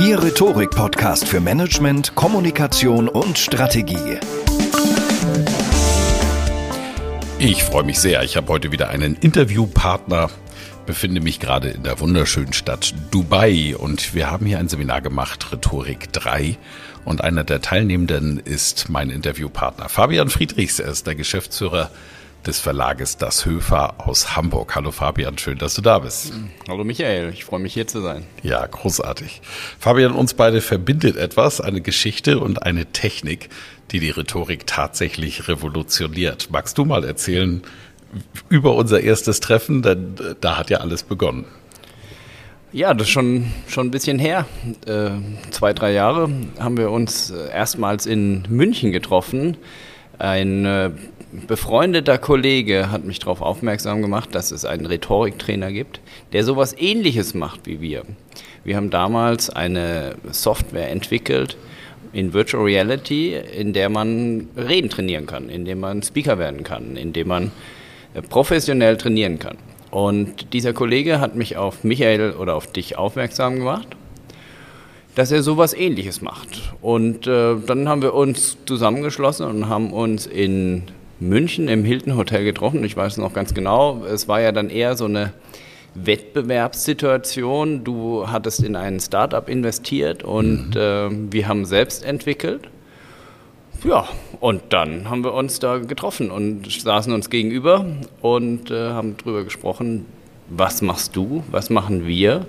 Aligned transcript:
Ihr 0.00 0.22
Rhetorik-Podcast 0.22 1.26
für 1.26 1.40
Management, 1.40 2.14
Kommunikation 2.14 3.08
und 3.08 3.36
Strategie. 3.36 4.20
Ich 7.40 7.64
freue 7.64 7.82
mich 7.82 7.98
sehr. 7.98 8.22
Ich 8.22 8.36
habe 8.36 8.46
heute 8.48 8.70
wieder 8.70 8.90
einen 8.90 9.16
Interviewpartner. 9.16 10.30
Befinde 10.86 11.20
mich 11.20 11.40
gerade 11.40 11.70
in 11.70 11.82
der 11.82 11.98
wunderschönen 11.98 12.52
Stadt 12.52 12.94
Dubai 13.10 13.74
und 13.76 14.14
wir 14.14 14.30
haben 14.30 14.46
hier 14.46 14.60
ein 14.60 14.68
Seminar 14.68 15.00
gemacht, 15.00 15.50
Rhetorik 15.50 16.12
3. 16.12 16.56
Und 17.04 17.24
einer 17.24 17.42
der 17.42 17.60
Teilnehmenden 17.60 18.38
ist 18.38 18.88
mein 18.88 19.10
Interviewpartner 19.10 19.88
Fabian 19.88 20.30
Friedrichs. 20.30 20.78
Er 20.78 20.92
ist 20.92 21.08
der 21.08 21.16
Geschäftsführer 21.16 21.90
des 22.48 22.60
Verlages 22.60 23.18
Das 23.18 23.44
Höfer 23.44 24.08
aus 24.08 24.34
Hamburg. 24.34 24.74
Hallo 24.74 24.90
Fabian, 24.90 25.36
schön, 25.36 25.58
dass 25.58 25.74
du 25.74 25.82
da 25.82 25.98
bist. 25.98 26.32
Hallo 26.66 26.82
Michael, 26.82 27.30
ich 27.34 27.44
freue 27.44 27.60
mich 27.60 27.74
hier 27.74 27.86
zu 27.86 28.00
sein. 28.00 28.24
Ja, 28.42 28.64
großartig. 28.64 29.42
Fabian, 29.78 30.12
uns 30.12 30.32
beide 30.32 30.62
verbindet 30.62 31.16
etwas, 31.18 31.60
eine 31.60 31.82
Geschichte 31.82 32.40
und 32.40 32.62
eine 32.62 32.86
Technik, 32.86 33.50
die 33.90 34.00
die 34.00 34.08
Rhetorik 34.08 34.66
tatsächlich 34.66 35.46
revolutioniert. 35.46 36.48
Magst 36.50 36.78
du 36.78 36.86
mal 36.86 37.04
erzählen 37.04 37.60
über 38.48 38.76
unser 38.76 39.02
erstes 39.02 39.40
Treffen? 39.40 39.82
Denn 39.82 40.14
da 40.40 40.56
hat 40.56 40.70
ja 40.70 40.78
alles 40.78 41.02
begonnen. 41.02 41.44
Ja, 42.72 42.94
das 42.94 43.08
ist 43.08 43.12
schon, 43.12 43.52
schon 43.68 43.88
ein 43.88 43.90
bisschen 43.90 44.18
her. 44.18 44.46
Äh, 44.86 45.10
zwei, 45.50 45.74
drei 45.74 45.92
Jahre 45.92 46.30
haben 46.58 46.78
wir 46.78 46.90
uns 46.92 47.30
äh, 47.30 47.50
erstmals 47.50 48.06
in 48.06 48.44
München 48.48 48.90
getroffen. 48.90 49.58
Ein 50.18 50.64
äh, 50.64 50.90
befreundeter 51.32 52.18
Kollege 52.18 52.90
hat 52.90 53.04
mich 53.04 53.18
darauf 53.18 53.42
aufmerksam 53.42 54.02
gemacht, 54.02 54.34
dass 54.34 54.50
es 54.50 54.64
einen 54.64 54.86
Rhetoriktrainer 54.86 55.72
gibt, 55.72 56.00
der 56.32 56.44
sowas 56.44 56.74
ähnliches 56.78 57.34
macht 57.34 57.66
wie 57.66 57.80
wir. 57.80 58.04
Wir 58.64 58.76
haben 58.76 58.90
damals 58.90 59.50
eine 59.50 60.16
Software 60.30 60.90
entwickelt 60.90 61.56
in 62.12 62.32
Virtual 62.32 62.64
Reality, 62.64 63.34
in 63.34 63.72
der 63.72 63.88
man 63.88 64.48
Reden 64.56 64.90
trainieren 64.90 65.26
kann, 65.26 65.48
in 65.48 65.64
dem 65.64 65.80
man 65.80 66.02
Speaker 66.02 66.38
werden 66.38 66.64
kann, 66.64 66.96
in 66.96 67.12
dem 67.12 67.28
man 67.28 67.52
äh, 68.14 68.22
professionell 68.22 68.96
trainieren 68.96 69.38
kann. 69.38 69.58
Und 69.90 70.52
dieser 70.52 70.72
Kollege 70.72 71.20
hat 71.20 71.34
mich 71.34 71.56
auf 71.56 71.84
Michael 71.84 72.32
oder 72.32 72.54
auf 72.54 72.66
dich 72.66 72.98
aufmerksam 72.98 73.56
gemacht, 73.56 73.88
dass 75.14 75.32
er 75.32 75.42
sowas 75.42 75.74
ähnliches 75.74 76.20
macht. 76.20 76.74
Und 76.80 77.26
äh, 77.26 77.56
dann 77.66 77.88
haben 77.88 78.02
wir 78.02 78.14
uns 78.14 78.58
zusammengeschlossen 78.66 79.46
und 79.46 79.68
haben 79.68 79.92
uns 79.92 80.26
in 80.26 80.84
München 81.20 81.68
im 81.68 81.84
Hilton 81.84 82.16
Hotel 82.16 82.44
getroffen. 82.44 82.84
Ich 82.84 82.96
weiß 82.96 83.16
noch 83.16 83.32
ganz 83.32 83.54
genau, 83.54 84.04
es 84.04 84.28
war 84.28 84.40
ja 84.40 84.52
dann 84.52 84.70
eher 84.70 84.96
so 84.96 85.06
eine 85.06 85.32
Wettbewerbssituation. 85.94 87.84
Du 87.84 88.28
hattest 88.28 88.62
in 88.62 88.76
ein 88.76 89.00
Startup 89.00 89.48
investiert 89.48 90.22
und 90.22 90.70
mhm. 90.70 90.76
äh, 90.76 91.32
wir 91.32 91.48
haben 91.48 91.64
selbst 91.64 92.04
entwickelt. 92.04 92.68
Ja, 93.84 94.08
und 94.40 94.62
dann 94.70 95.08
haben 95.08 95.22
wir 95.22 95.34
uns 95.34 95.60
da 95.60 95.78
getroffen 95.78 96.30
und 96.30 96.70
saßen 96.70 97.12
uns 97.12 97.30
gegenüber 97.30 97.84
und 98.20 98.70
äh, 98.70 98.90
haben 98.90 99.16
darüber 99.18 99.44
gesprochen, 99.44 100.06
was 100.48 100.82
machst 100.82 101.14
du, 101.14 101.44
was 101.50 101.70
machen 101.70 102.06
wir 102.06 102.46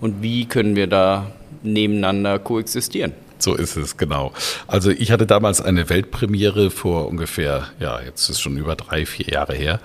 und 0.00 0.22
wie 0.22 0.44
können 0.46 0.76
wir 0.76 0.86
da 0.86 1.32
nebeneinander 1.62 2.38
koexistieren. 2.38 3.12
So 3.38 3.54
ist 3.54 3.76
es, 3.76 3.96
genau. 3.96 4.32
Also 4.66 4.90
ich 4.90 5.12
hatte 5.12 5.26
damals 5.26 5.60
eine 5.60 5.88
Weltpremiere 5.88 6.70
vor 6.70 7.06
ungefähr, 7.08 7.68
ja, 7.78 8.00
jetzt 8.00 8.28
ist 8.28 8.40
schon 8.40 8.56
über 8.56 8.74
drei, 8.74 9.06
vier 9.06 9.28
Jahre 9.28 9.54
her, 9.54 9.80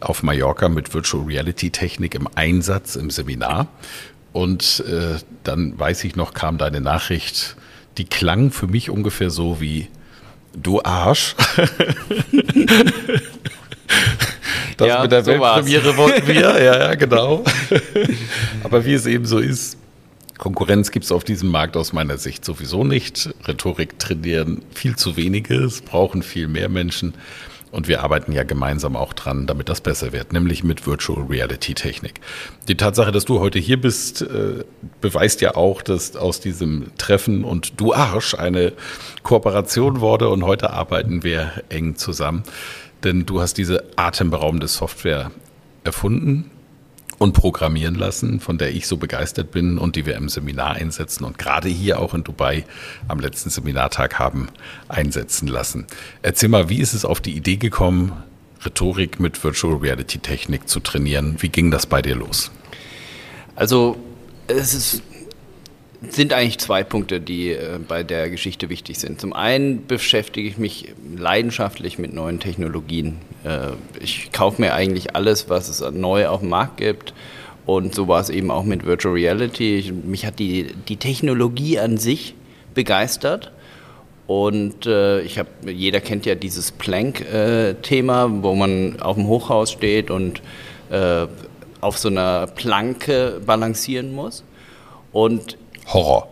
auf 0.00 0.22
Mallorca 0.22 0.68
mit 0.68 0.94
Virtual 0.94 1.24
Reality 1.24 1.70
Technik 1.70 2.14
im 2.14 2.28
Einsatz 2.34 2.96
im 2.96 3.10
Seminar. 3.10 3.68
Und 4.32 4.82
äh, 4.88 5.18
dann 5.44 5.78
weiß 5.78 6.02
ich 6.04 6.16
noch, 6.16 6.34
kam 6.34 6.58
deine 6.58 6.80
Nachricht, 6.80 7.56
die 7.98 8.04
klang 8.04 8.50
für 8.50 8.66
mich 8.66 8.90
ungefähr 8.90 9.30
so 9.30 9.60
wie 9.60 9.88
Du 10.56 10.82
Arsch. 10.82 11.36
Das 14.76 14.88
ja, 14.88 15.02
mit 15.02 15.12
der 15.12 15.22
so 15.22 15.30
Weltpremiere 15.30 15.96
wollten 15.96 16.26
wir, 16.26 16.34
ja, 16.34 16.58
ja, 16.58 16.94
genau. 16.94 17.44
Aber 18.64 18.84
wie 18.84 18.94
es 18.94 19.06
eben 19.06 19.24
so 19.24 19.38
ist, 19.38 19.76
Konkurrenz 20.44 20.90
gibt 20.90 21.06
es 21.06 21.10
auf 21.10 21.24
diesem 21.24 21.50
Markt 21.50 21.74
aus 21.74 21.94
meiner 21.94 22.18
Sicht 22.18 22.44
sowieso 22.44 22.84
nicht. 22.84 23.30
Rhetorik 23.48 23.98
trainieren 23.98 24.60
viel 24.74 24.94
zu 24.94 25.16
wenige, 25.16 25.54
es 25.54 25.80
brauchen 25.80 26.22
viel 26.22 26.48
mehr 26.48 26.68
Menschen. 26.68 27.14
Und 27.70 27.88
wir 27.88 28.02
arbeiten 28.02 28.30
ja 28.30 28.42
gemeinsam 28.42 28.94
auch 28.94 29.14
dran, 29.14 29.46
damit 29.46 29.70
das 29.70 29.80
besser 29.80 30.12
wird, 30.12 30.34
nämlich 30.34 30.62
mit 30.62 30.86
Virtual 30.86 31.24
Reality 31.26 31.72
Technik. 31.72 32.20
Die 32.68 32.76
Tatsache, 32.76 33.10
dass 33.10 33.24
du 33.24 33.40
heute 33.40 33.58
hier 33.58 33.80
bist, 33.80 34.20
äh, 34.20 34.64
beweist 35.00 35.40
ja 35.40 35.54
auch, 35.54 35.80
dass 35.80 36.14
aus 36.14 36.40
diesem 36.40 36.94
Treffen 36.98 37.42
und 37.42 37.80
du 37.80 37.94
Arsch 37.94 38.34
eine 38.34 38.74
Kooperation 39.22 40.00
wurde 40.00 40.28
und 40.28 40.44
heute 40.44 40.74
arbeiten 40.74 41.22
wir 41.22 41.52
eng 41.70 41.96
zusammen. 41.96 42.42
Denn 43.02 43.24
du 43.24 43.40
hast 43.40 43.56
diese 43.56 43.82
atemberaubende 43.96 44.68
Software 44.68 45.30
erfunden, 45.84 46.50
und 47.18 47.32
programmieren 47.32 47.94
lassen, 47.94 48.40
von 48.40 48.58
der 48.58 48.74
ich 48.74 48.86
so 48.86 48.96
begeistert 48.96 49.50
bin 49.50 49.78
und 49.78 49.96
die 49.96 50.06
wir 50.06 50.16
im 50.16 50.28
Seminar 50.28 50.72
einsetzen 50.72 51.24
und 51.24 51.38
gerade 51.38 51.68
hier 51.68 52.00
auch 52.00 52.14
in 52.14 52.24
Dubai 52.24 52.64
am 53.08 53.20
letzten 53.20 53.50
Seminartag 53.50 54.18
haben 54.18 54.48
einsetzen 54.88 55.48
lassen. 55.48 55.86
Erzähl 56.22 56.48
mal, 56.48 56.68
wie 56.68 56.80
ist 56.80 56.94
es 56.94 57.04
auf 57.04 57.20
die 57.20 57.36
Idee 57.36 57.56
gekommen, 57.56 58.12
Rhetorik 58.64 59.20
mit 59.20 59.42
Virtual 59.42 59.76
Reality 59.76 60.18
Technik 60.18 60.68
zu 60.68 60.80
trainieren? 60.80 61.36
Wie 61.38 61.48
ging 61.48 61.70
das 61.70 61.86
bei 61.86 62.02
dir 62.02 62.14
los? 62.14 62.50
Also 63.56 63.96
es 64.46 64.74
ist 64.74 65.02
sind 66.10 66.32
eigentlich 66.32 66.58
zwei 66.58 66.82
Punkte, 66.82 67.20
die 67.20 67.50
äh, 67.50 67.78
bei 67.86 68.02
der 68.02 68.30
Geschichte 68.30 68.68
wichtig 68.68 68.98
sind. 68.98 69.20
Zum 69.20 69.32
einen 69.32 69.86
beschäftige 69.86 70.48
ich 70.48 70.58
mich 70.58 70.94
leidenschaftlich 71.16 71.98
mit 71.98 72.12
neuen 72.12 72.40
Technologien. 72.40 73.18
Äh, 73.44 73.72
ich 74.00 74.32
kaufe 74.32 74.60
mir 74.60 74.74
eigentlich 74.74 75.14
alles, 75.14 75.48
was 75.48 75.68
es 75.68 75.80
neu 75.92 76.28
auf 76.28 76.40
dem 76.40 76.50
Markt 76.50 76.78
gibt. 76.78 77.14
Und 77.66 77.94
so 77.94 78.08
war 78.08 78.20
es 78.20 78.28
eben 78.30 78.50
auch 78.50 78.64
mit 78.64 78.84
Virtual 78.84 79.14
Reality. 79.14 79.76
Ich, 79.76 79.92
mich 79.92 80.26
hat 80.26 80.38
die, 80.38 80.74
die 80.88 80.96
Technologie 80.96 81.78
an 81.78 81.96
sich 81.96 82.34
begeistert. 82.74 83.52
Und 84.26 84.86
äh, 84.86 85.20
ich 85.20 85.38
habe, 85.38 85.48
jeder 85.66 86.00
kennt 86.00 86.26
ja 86.26 86.34
dieses 86.34 86.72
Plank-Thema, 86.72 88.24
äh, 88.24 88.42
wo 88.42 88.54
man 88.54 89.00
auf 89.00 89.16
dem 89.16 89.26
Hochhaus 89.26 89.72
steht 89.72 90.10
und 90.10 90.42
auf 91.80 91.98
so 91.98 92.08
einer 92.08 92.46
Planke 92.46 93.40
balancieren 93.44 94.12
muss. 94.12 94.44
Und 95.12 95.56
Horror. 95.86 96.28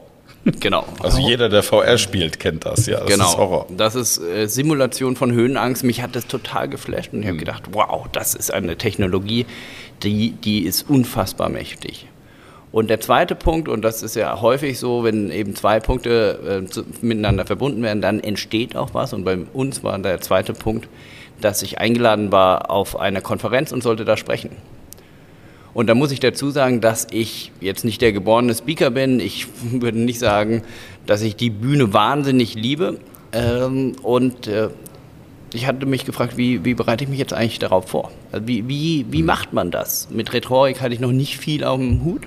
Genau. 0.60 0.84
Also 1.00 1.20
jeder, 1.20 1.49
der 1.49 1.62
VR 1.62 1.99
spielt, 1.99 2.40
kennt 2.40 2.64
das, 2.64 2.87
ja. 2.87 2.99
Das 3.00 3.06
genau. 3.06 3.25
ist 3.26 3.37
Horror. 3.37 3.66
Das 3.76 3.94
ist 3.94 4.19
äh, 4.19 4.49
Simulation 4.49 5.14
von 5.14 5.31
Höhenangst. 5.32 5.84
Mich 5.84 6.02
hat 6.02 6.16
das 6.16 6.26
total 6.26 6.69
geflasht 6.69 7.12
und 7.12 7.22
ich 7.22 7.28
habe 7.28 7.38
gedacht, 7.38 7.62
wow, 7.70 8.06
das 8.10 8.34
ist 8.34 8.52
eine 8.52 8.76
Technologie, 8.76 9.46
die, 10.02 10.32
die 10.32 10.64
ist 10.64 10.88
unfassbar 10.90 11.49
mächtig. 11.49 12.08
Und 12.72 12.88
der 12.88 13.00
zweite 13.00 13.34
Punkt, 13.34 13.69
und 13.69 13.82
das 13.82 14.02
ist 14.02 14.16
ja 14.16 14.40
häufig 14.40 14.78
so, 14.78 15.04
wenn 15.04 15.31
eben 15.31 15.54
zwei 15.54 15.78
Punkte 15.78 16.62
äh, 16.64 16.69
zu, 16.69 16.84
miteinander 17.02 17.44
verbunden 17.44 17.82
werden, 17.82 18.00
dann 18.00 18.19
entsteht 18.19 18.75
auch 18.76 18.94
was. 18.94 19.12
Und 19.12 19.25
bei 19.25 19.38
uns 19.52 19.84
war 19.84 19.99
der 19.99 20.20
zweite 20.22 20.54
Punkt, 20.54 20.88
dass 21.40 21.62
ich 21.62 21.78
eingeladen 21.78 22.32
war 22.32 22.70
auf 22.70 22.99
einer 22.99 23.20
Konferenz 23.20 23.72
und 23.72 23.82
sollte 23.82 24.04
da 24.04 24.16
sprechen. 24.16 24.50
Und 25.75 25.87
da 25.89 25.95
muss 25.95 26.13
ich 26.13 26.21
dazu 26.21 26.51
sagen, 26.51 26.81
dass 26.81 27.07
ich 27.11 27.51
jetzt 27.61 27.85
nicht 27.85 28.03
der 28.03 28.13
geborene 28.13 28.55
Speaker 28.55 28.91
bin. 28.91 29.21
Ich 29.21 29.47
würde 29.63 29.99
nicht 29.99 30.19
sagen, 30.19 30.63
dass 31.07 31.23
ich 31.23 31.37
die 31.37 31.51
Bühne 31.51 31.93
wahnsinnig 31.93 32.55
liebe. 32.55 32.99
Ähm, 33.33 33.95
und 34.03 34.47
äh, 34.47 34.69
ich 35.55 35.67
hatte 35.67 35.87
mich 35.87 36.05
gefragt, 36.05 36.37
wie, 36.37 36.65
wie, 36.65 36.75
bereite 36.75 37.05
ich 37.05 37.11
mich 37.11 37.19
jetzt 37.19 37.33
eigentlich 37.33 37.59
darauf 37.59 37.89
vor? 37.89 38.11
Also 38.31 38.47
wie, 38.47 38.69
wie, 38.69 39.07
wie 39.11 39.23
macht 39.23 39.53
man 39.53 39.71
das? 39.71 40.09
Mit 40.11 40.33
Rhetorik 40.33 40.81
hatte 40.81 40.95
ich 40.95 41.01
noch 41.01 41.13
nicht 41.13 41.39
viel 41.39 41.65
auf 41.65 41.79
dem 41.79 42.05
Hut. 42.05 42.23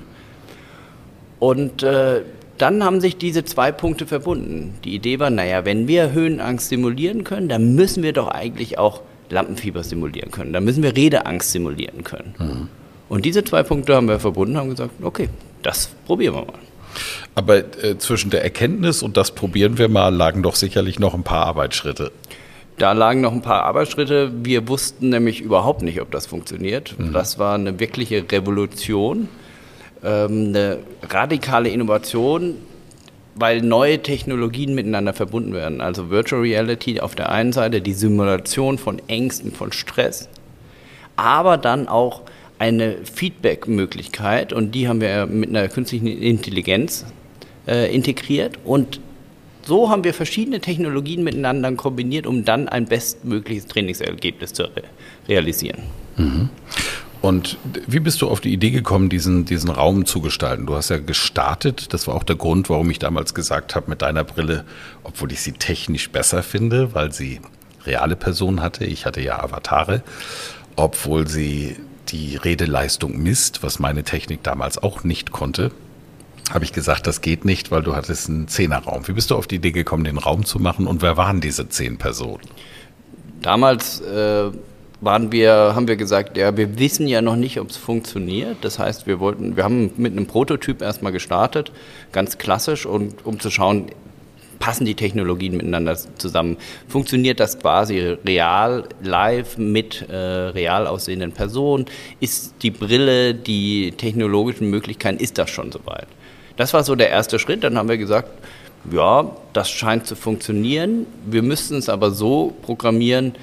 Und 1.39 1.83
äh, 1.83 2.21
dann 2.57 2.83
haben 2.83 3.01
sich 3.01 3.17
diese 3.17 3.43
zwei 3.43 3.71
Punkte 3.71 4.07
verbunden. 4.07 4.75
Die 4.83 4.95
Idee 4.95 5.19
war, 5.19 5.29
naja, 5.29 5.65
wenn 5.65 5.87
wir 5.87 6.13
Höhenangst 6.13 6.69
simulieren 6.69 7.23
können, 7.23 7.49
dann 7.49 7.75
müssen 7.75 8.01
wir 8.01 8.13
doch 8.13 8.27
eigentlich 8.27 8.77
auch 8.77 9.01
Lampenfieber 9.29 9.83
simulieren 9.83 10.31
können. 10.31 10.53
Dann 10.53 10.63
müssen 10.63 10.81
wir 10.81 10.95
Redeangst 10.95 11.51
simulieren 11.51 12.03
können. 12.03 12.35
Mhm. 12.37 12.69
Und 13.09 13.25
diese 13.25 13.43
zwei 13.43 13.63
Punkte 13.63 13.95
haben 13.95 14.07
wir 14.07 14.19
verbunden, 14.19 14.57
haben 14.57 14.69
gesagt, 14.69 14.91
okay, 15.01 15.29
das 15.61 15.89
probieren 16.05 16.35
wir 16.35 16.45
mal. 16.45 16.59
Aber 17.35 17.57
äh, 17.57 17.97
zwischen 17.97 18.29
der 18.29 18.43
Erkenntnis 18.43 19.03
und 19.03 19.17
das 19.17 19.31
probieren 19.31 19.77
wir 19.77 19.89
mal 19.89 20.13
lagen 20.13 20.43
doch 20.43 20.55
sicherlich 20.55 20.99
noch 20.99 21.13
ein 21.13 21.23
paar 21.23 21.45
Arbeitsschritte. 21.45 22.11
Da 22.77 22.91
lagen 22.91 23.21
noch 23.21 23.31
ein 23.31 23.41
paar 23.41 23.63
Arbeitsschritte. 23.63 24.31
Wir 24.43 24.67
wussten 24.67 25.09
nämlich 25.09 25.41
überhaupt 25.41 25.81
nicht, 25.81 26.01
ob 26.01 26.11
das 26.11 26.25
funktioniert. 26.25 26.95
Mhm. 26.97 27.13
Das 27.13 27.39
war 27.39 27.55
eine 27.55 27.79
wirkliche 27.79 28.25
Revolution, 28.29 29.29
ähm, 30.03 30.47
eine 30.49 30.79
radikale 31.09 31.69
Innovation, 31.69 32.55
weil 33.35 33.61
neue 33.61 34.01
Technologien 34.01 34.75
miteinander 34.75 35.13
verbunden 35.13 35.53
werden. 35.53 35.81
Also 35.81 36.09
Virtual 36.09 36.41
Reality 36.41 36.99
auf 36.99 37.15
der 37.15 37.29
einen 37.29 37.53
Seite, 37.53 37.81
die 37.81 37.93
Simulation 37.93 38.77
von 38.77 39.01
Ängsten, 39.07 39.51
von 39.51 39.71
Stress, 39.71 40.29
aber 41.15 41.57
dann 41.57 41.87
auch 41.87 42.23
eine 42.59 42.97
Feedback-Möglichkeit 43.03 44.53
und 44.53 44.73
die 44.73 44.87
haben 44.87 45.01
wir 45.01 45.25
mit 45.25 45.49
einer 45.49 45.67
künstlichen 45.67 46.07
Intelligenz 46.07 47.05
äh, 47.67 47.93
integriert 47.93 48.57
und 48.63 48.99
so 49.63 49.89
haben 49.89 50.03
wir 50.03 50.13
verschiedene 50.13 50.59
Technologien 50.59 51.23
miteinander 51.23 51.71
kombiniert, 51.73 52.27
um 52.27 52.45
dann 52.45 52.69
ein 52.69 52.85
bestmögliches 52.85 53.65
Trainingsergebnis 53.65 54.53
zu 54.53 54.63
re 54.63 54.83
realisieren. 55.27 55.81
Mhm. 56.17 56.49
Und 57.21 57.57
wie 57.87 57.99
bist 57.99 58.21
du 58.21 58.29
auf 58.29 58.39
die 58.39 58.53
Idee 58.53 58.69
gekommen, 58.69 59.09
diesen, 59.09 59.45
diesen 59.45 59.71
Raum 59.71 60.05
zu 60.05 60.21
gestalten? 60.21 60.67
Du 60.67 60.75
hast 60.75 60.89
ja 60.89 60.99
gestartet, 60.99 61.91
das 61.91 62.05
war 62.05 62.13
auch 62.13 62.21
der 62.21 62.35
Grund, 62.35 62.69
warum 62.69 62.91
ich 62.91 62.99
damals 62.99 63.33
gesagt 63.33 63.73
habe, 63.73 63.89
mit 63.89 64.03
deiner 64.03 64.23
Brille, 64.23 64.63
obwohl 65.03 65.31
ich 65.31 65.41
sie 65.41 65.53
technisch 65.53 66.11
besser 66.11 66.43
finde, 66.43 66.93
weil 66.93 67.11
sie 67.11 67.41
reale 67.87 68.15
Personen 68.15 68.61
hatte, 68.61 68.85
ich 68.85 69.07
hatte 69.07 69.21
ja 69.21 69.41
Avatare, 69.41 70.03
obwohl 70.75 71.27
sie 71.27 71.77
die 72.09 72.35
Redeleistung 72.37 73.17
misst, 73.17 73.63
was 73.63 73.79
meine 73.79 74.03
Technik 74.03 74.43
damals 74.43 74.77
auch 74.77 75.03
nicht 75.03 75.31
konnte, 75.31 75.71
habe 76.51 76.63
ich 76.63 76.73
gesagt, 76.73 77.07
das 77.07 77.21
geht 77.21 77.43
nicht, 77.43 77.71
weil 77.71 77.81
du 77.81 77.95
hattest 77.95 78.29
einen 78.29 78.47
Zehnerraum. 78.47 79.07
Wie 79.07 79.13
bist 79.13 79.31
du 79.31 79.35
auf 79.35 79.47
die 79.47 79.55
Idee 79.55 79.71
gekommen, 79.71 80.03
den 80.03 80.17
Raum 80.17 80.45
zu 80.45 80.59
machen 80.59 80.87
und 80.87 81.01
wer 81.01 81.17
waren 81.17 81.41
diese 81.41 81.67
zehn 81.69 81.97
Personen? 81.97 82.43
Damals 83.41 84.01
äh, 84.01 84.51
waren 85.01 85.31
wir, 85.31 85.73
haben 85.75 85.87
wir 85.87 85.95
gesagt, 85.95 86.37
ja, 86.37 86.55
wir 86.55 86.77
wissen 86.79 87.07
ja 87.07 87.21
noch 87.21 87.35
nicht, 87.35 87.59
ob 87.59 87.69
es 87.69 87.77
funktioniert. 87.77 88.57
Das 88.61 88.79
heißt, 88.79 89.07
wir 89.07 89.19
wollten, 89.19 89.55
wir 89.55 89.63
haben 89.63 89.91
mit 89.97 90.11
einem 90.11 90.27
Prototyp 90.27 90.81
erstmal 90.81 91.11
gestartet, 91.11 91.71
ganz 92.11 92.37
klassisch, 92.37 92.85
und 92.85 93.25
um 93.25 93.39
zu 93.39 93.49
schauen, 93.49 93.87
passen 94.59 94.85
die 94.85 94.95
Technologien 94.95 95.57
miteinander 95.57 95.97
zusammen? 96.17 96.57
Funktioniert 96.87 97.39
das 97.39 97.59
quasi 97.59 97.99
real, 98.25 98.87
live 99.01 99.57
mit 99.57 100.07
äh, 100.09 100.15
real 100.15 100.87
aussehenden 100.87 101.31
Personen? 101.31 101.85
Ist 102.19 102.55
die 102.61 102.71
Brille, 102.71 103.33
die 103.33 103.91
technologischen 103.91 104.69
Möglichkeiten, 104.69 105.19
ist 105.19 105.37
das 105.37 105.49
schon 105.49 105.71
soweit? 105.71 106.07
Das 106.57 106.73
war 106.73 106.83
so 106.83 106.95
der 106.95 107.09
erste 107.09 107.39
Schritt. 107.39 107.63
Dann 107.63 107.77
haben 107.77 107.89
wir 107.89 107.97
gesagt, 107.97 108.29
ja, 108.91 109.35
das 109.53 109.69
scheint 109.69 110.05
zu 110.07 110.15
funktionieren. 110.15 111.05
Wir 111.25 111.41
müssten 111.41 111.75
es 111.77 111.89
aber 111.89 112.11
so 112.11 112.53
programmieren, 112.61 113.33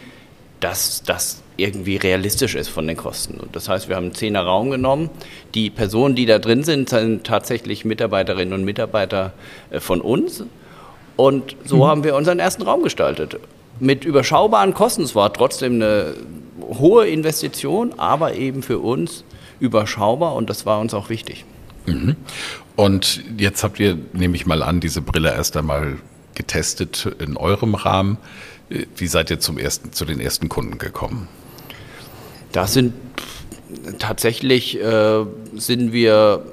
dass 0.61 1.03
das 1.03 1.43
irgendwie 1.57 1.97
realistisch 1.97 2.55
ist 2.55 2.69
von 2.69 2.87
den 2.87 2.97
Kosten. 2.97 3.39
Und 3.39 3.55
das 3.55 3.69
heißt, 3.69 3.89
wir 3.89 3.97
haben 3.97 4.07
einen 4.07 4.15
Zehner 4.15 4.43
Raum 4.43 4.71
genommen. 4.71 5.11
Die 5.55 5.71
Personen, 5.71 6.15
die 6.15 6.27
da 6.27 6.39
drin 6.39 6.63
sind, 6.63 6.89
sind 6.89 7.25
tatsächlich 7.25 7.85
Mitarbeiterinnen 7.85 8.55
und 8.55 8.65
Mitarbeiter 8.65 9.33
äh, 9.71 9.81
von 9.81 10.01
uns. 10.01 10.45
Und 11.17 11.57
so 11.65 11.79
mhm. 11.79 11.85
haben 11.85 12.05
wir 12.05 12.17
unseren 12.17 12.39
ersten 12.39 12.63
Raum 12.63 12.83
gestaltet. 12.83 13.39
Mit 13.81 14.05
überschaubaren 14.05 14.75
Kosten. 14.75 15.03
Es 15.03 15.15
war 15.15 15.33
trotzdem 15.33 15.75
eine 15.75 16.15
hohe 16.61 17.07
Investition, 17.09 17.95
aber 17.99 18.35
eben 18.35 18.63
für 18.63 18.79
uns 18.79 19.25
überschaubar 19.61 20.35
und 20.35 20.51
das 20.51 20.67
war 20.67 20.81
uns 20.81 20.95
auch 20.95 21.09
wichtig. 21.09 21.45
Mhm. 21.87 22.17
Und 22.77 23.23
jetzt 23.37 23.63
habt 23.63 23.79
ihr, 23.81 23.99
nehme 24.13 24.37
ich 24.37 24.47
mal 24.47 24.63
an, 24.63 24.81
diese 24.81 25.03
Brille 25.03 25.33
erst 25.33 25.57
einmal 25.57 25.99
getestet 26.35 27.09
in 27.19 27.37
eurem 27.37 27.75
Rahmen. 27.75 28.17
Wie 28.97 29.07
seid 29.07 29.31
ihr 29.31 29.39
zum 29.39 29.59
ersten, 29.59 29.93
zu 29.93 30.05
den 30.05 30.21
ersten 30.21 30.49
Kunden 30.49 30.79
gekommen? 30.79 31.29
Das 32.53 32.73
sind 32.73 32.95
tatsächlich 33.99 34.81
äh, 34.81 35.25
sind 35.55 35.93
wir, 35.93 36.45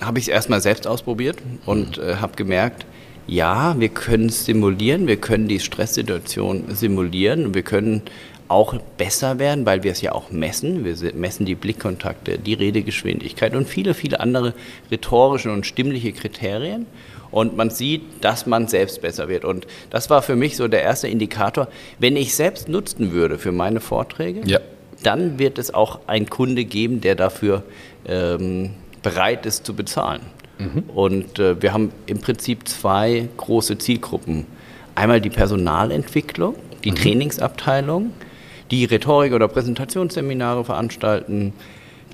habe 0.00 0.18
ich 0.18 0.24
es 0.24 0.28
erstmal 0.28 0.60
selbst 0.60 0.86
ausprobiert 0.86 1.38
und 1.64 1.98
äh, 1.98 2.16
habe 2.16 2.36
gemerkt, 2.36 2.86
ja, 3.26 3.74
wir 3.78 3.88
können 3.88 4.28
simulieren, 4.28 5.06
wir 5.06 5.16
können 5.16 5.48
die 5.48 5.60
Stresssituation 5.60 6.74
simulieren 6.74 7.46
und 7.46 7.54
wir 7.54 7.62
können 7.62 8.02
auch 8.48 8.74
besser 8.96 9.38
werden, 9.38 9.66
weil 9.66 9.82
wir 9.82 9.92
es 9.92 10.00
ja 10.00 10.12
auch 10.12 10.30
messen. 10.30 10.84
Wir 10.84 11.12
messen 11.14 11.46
die 11.46 11.56
Blickkontakte, 11.56 12.38
die 12.38 12.54
Redegeschwindigkeit 12.54 13.54
und 13.56 13.68
viele, 13.68 13.94
viele 13.94 14.20
andere 14.20 14.54
rhetorische 14.90 15.50
und 15.50 15.66
stimmliche 15.66 16.12
Kriterien. 16.12 16.86
Und 17.32 17.56
man 17.56 17.70
sieht, 17.70 18.02
dass 18.20 18.46
man 18.46 18.68
selbst 18.68 19.02
besser 19.02 19.28
wird. 19.28 19.44
Und 19.44 19.66
das 19.90 20.08
war 20.10 20.22
für 20.22 20.36
mich 20.36 20.56
so 20.56 20.68
der 20.68 20.82
erste 20.82 21.08
Indikator. 21.08 21.66
Wenn 21.98 22.16
ich 22.16 22.34
selbst 22.36 22.68
nutzen 22.68 23.12
würde 23.12 23.38
für 23.38 23.50
meine 23.50 23.80
Vorträge, 23.80 24.42
ja. 24.44 24.60
dann 25.02 25.40
wird 25.40 25.58
es 25.58 25.74
auch 25.74 26.00
einen 26.06 26.30
Kunde 26.30 26.64
geben, 26.64 27.00
der 27.00 27.16
dafür 27.16 27.64
ähm, 28.06 28.70
bereit 29.02 29.44
ist 29.44 29.66
zu 29.66 29.74
bezahlen. 29.74 30.20
Mhm. 30.58 30.84
Und 30.94 31.38
äh, 31.38 31.60
wir 31.60 31.72
haben 31.72 31.92
im 32.06 32.18
Prinzip 32.18 32.68
zwei 32.68 33.28
große 33.36 33.78
Zielgruppen. 33.78 34.46
Einmal 34.94 35.20
die 35.20 35.30
Personalentwicklung, 35.30 36.54
die 36.84 36.92
mhm. 36.92 36.96
Trainingsabteilung, 36.96 38.12
die 38.70 38.84
Rhetorik- 38.84 39.34
oder 39.34 39.48
Präsentationsseminare 39.48 40.64
veranstalten, 40.64 41.52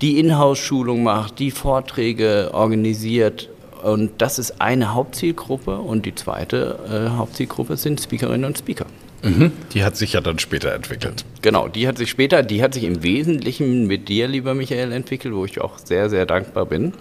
die 0.00 0.18
Inhouse-Schulung 0.18 1.02
macht, 1.02 1.38
die 1.38 1.50
Vorträge 1.50 2.50
organisiert. 2.52 3.48
Und 3.82 4.10
das 4.18 4.38
ist 4.38 4.60
eine 4.60 4.94
Hauptzielgruppe. 4.94 5.78
Und 5.78 6.06
die 6.06 6.14
zweite 6.14 6.78
äh, 6.88 7.16
Hauptzielgruppe 7.16 7.76
sind 7.76 8.00
Speakerinnen 8.00 8.44
und 8.44 8.58
Speaker. 8.58 8.86
Mhm. 9.22 9.52
Die 9.72 9.84
hat 9.84 9.96
sich 9.96 10.14
ja 10.14 10.20
dann 10.20 10.40
später 10.40 10.74
entwickelt. 10.74 11.24
Genau, 11.42 11.68
die 11.68 11.86
hat 11.86 11.98
sich 11.98 12.10
später, 12.10 12.42
die 12.42 12.62
hat 12.62 12.74
sich 12.74 12.82
im 12.82 13.04
Wesentlichen 13.04 13.86
mit 13.86 14.08
dir, 14.08 14.26
lieber 14.26 14.54
Michael, 14.54 14.90
entwickelt, 14.90 15.34
wo 15.34 15.44
ich 15.44 15.60
auch 15.60 15.78
sehr, 15.78 16.10
sehr 16.10 16.26
dankbar 16.26 16.66
bin. 16.66 16.92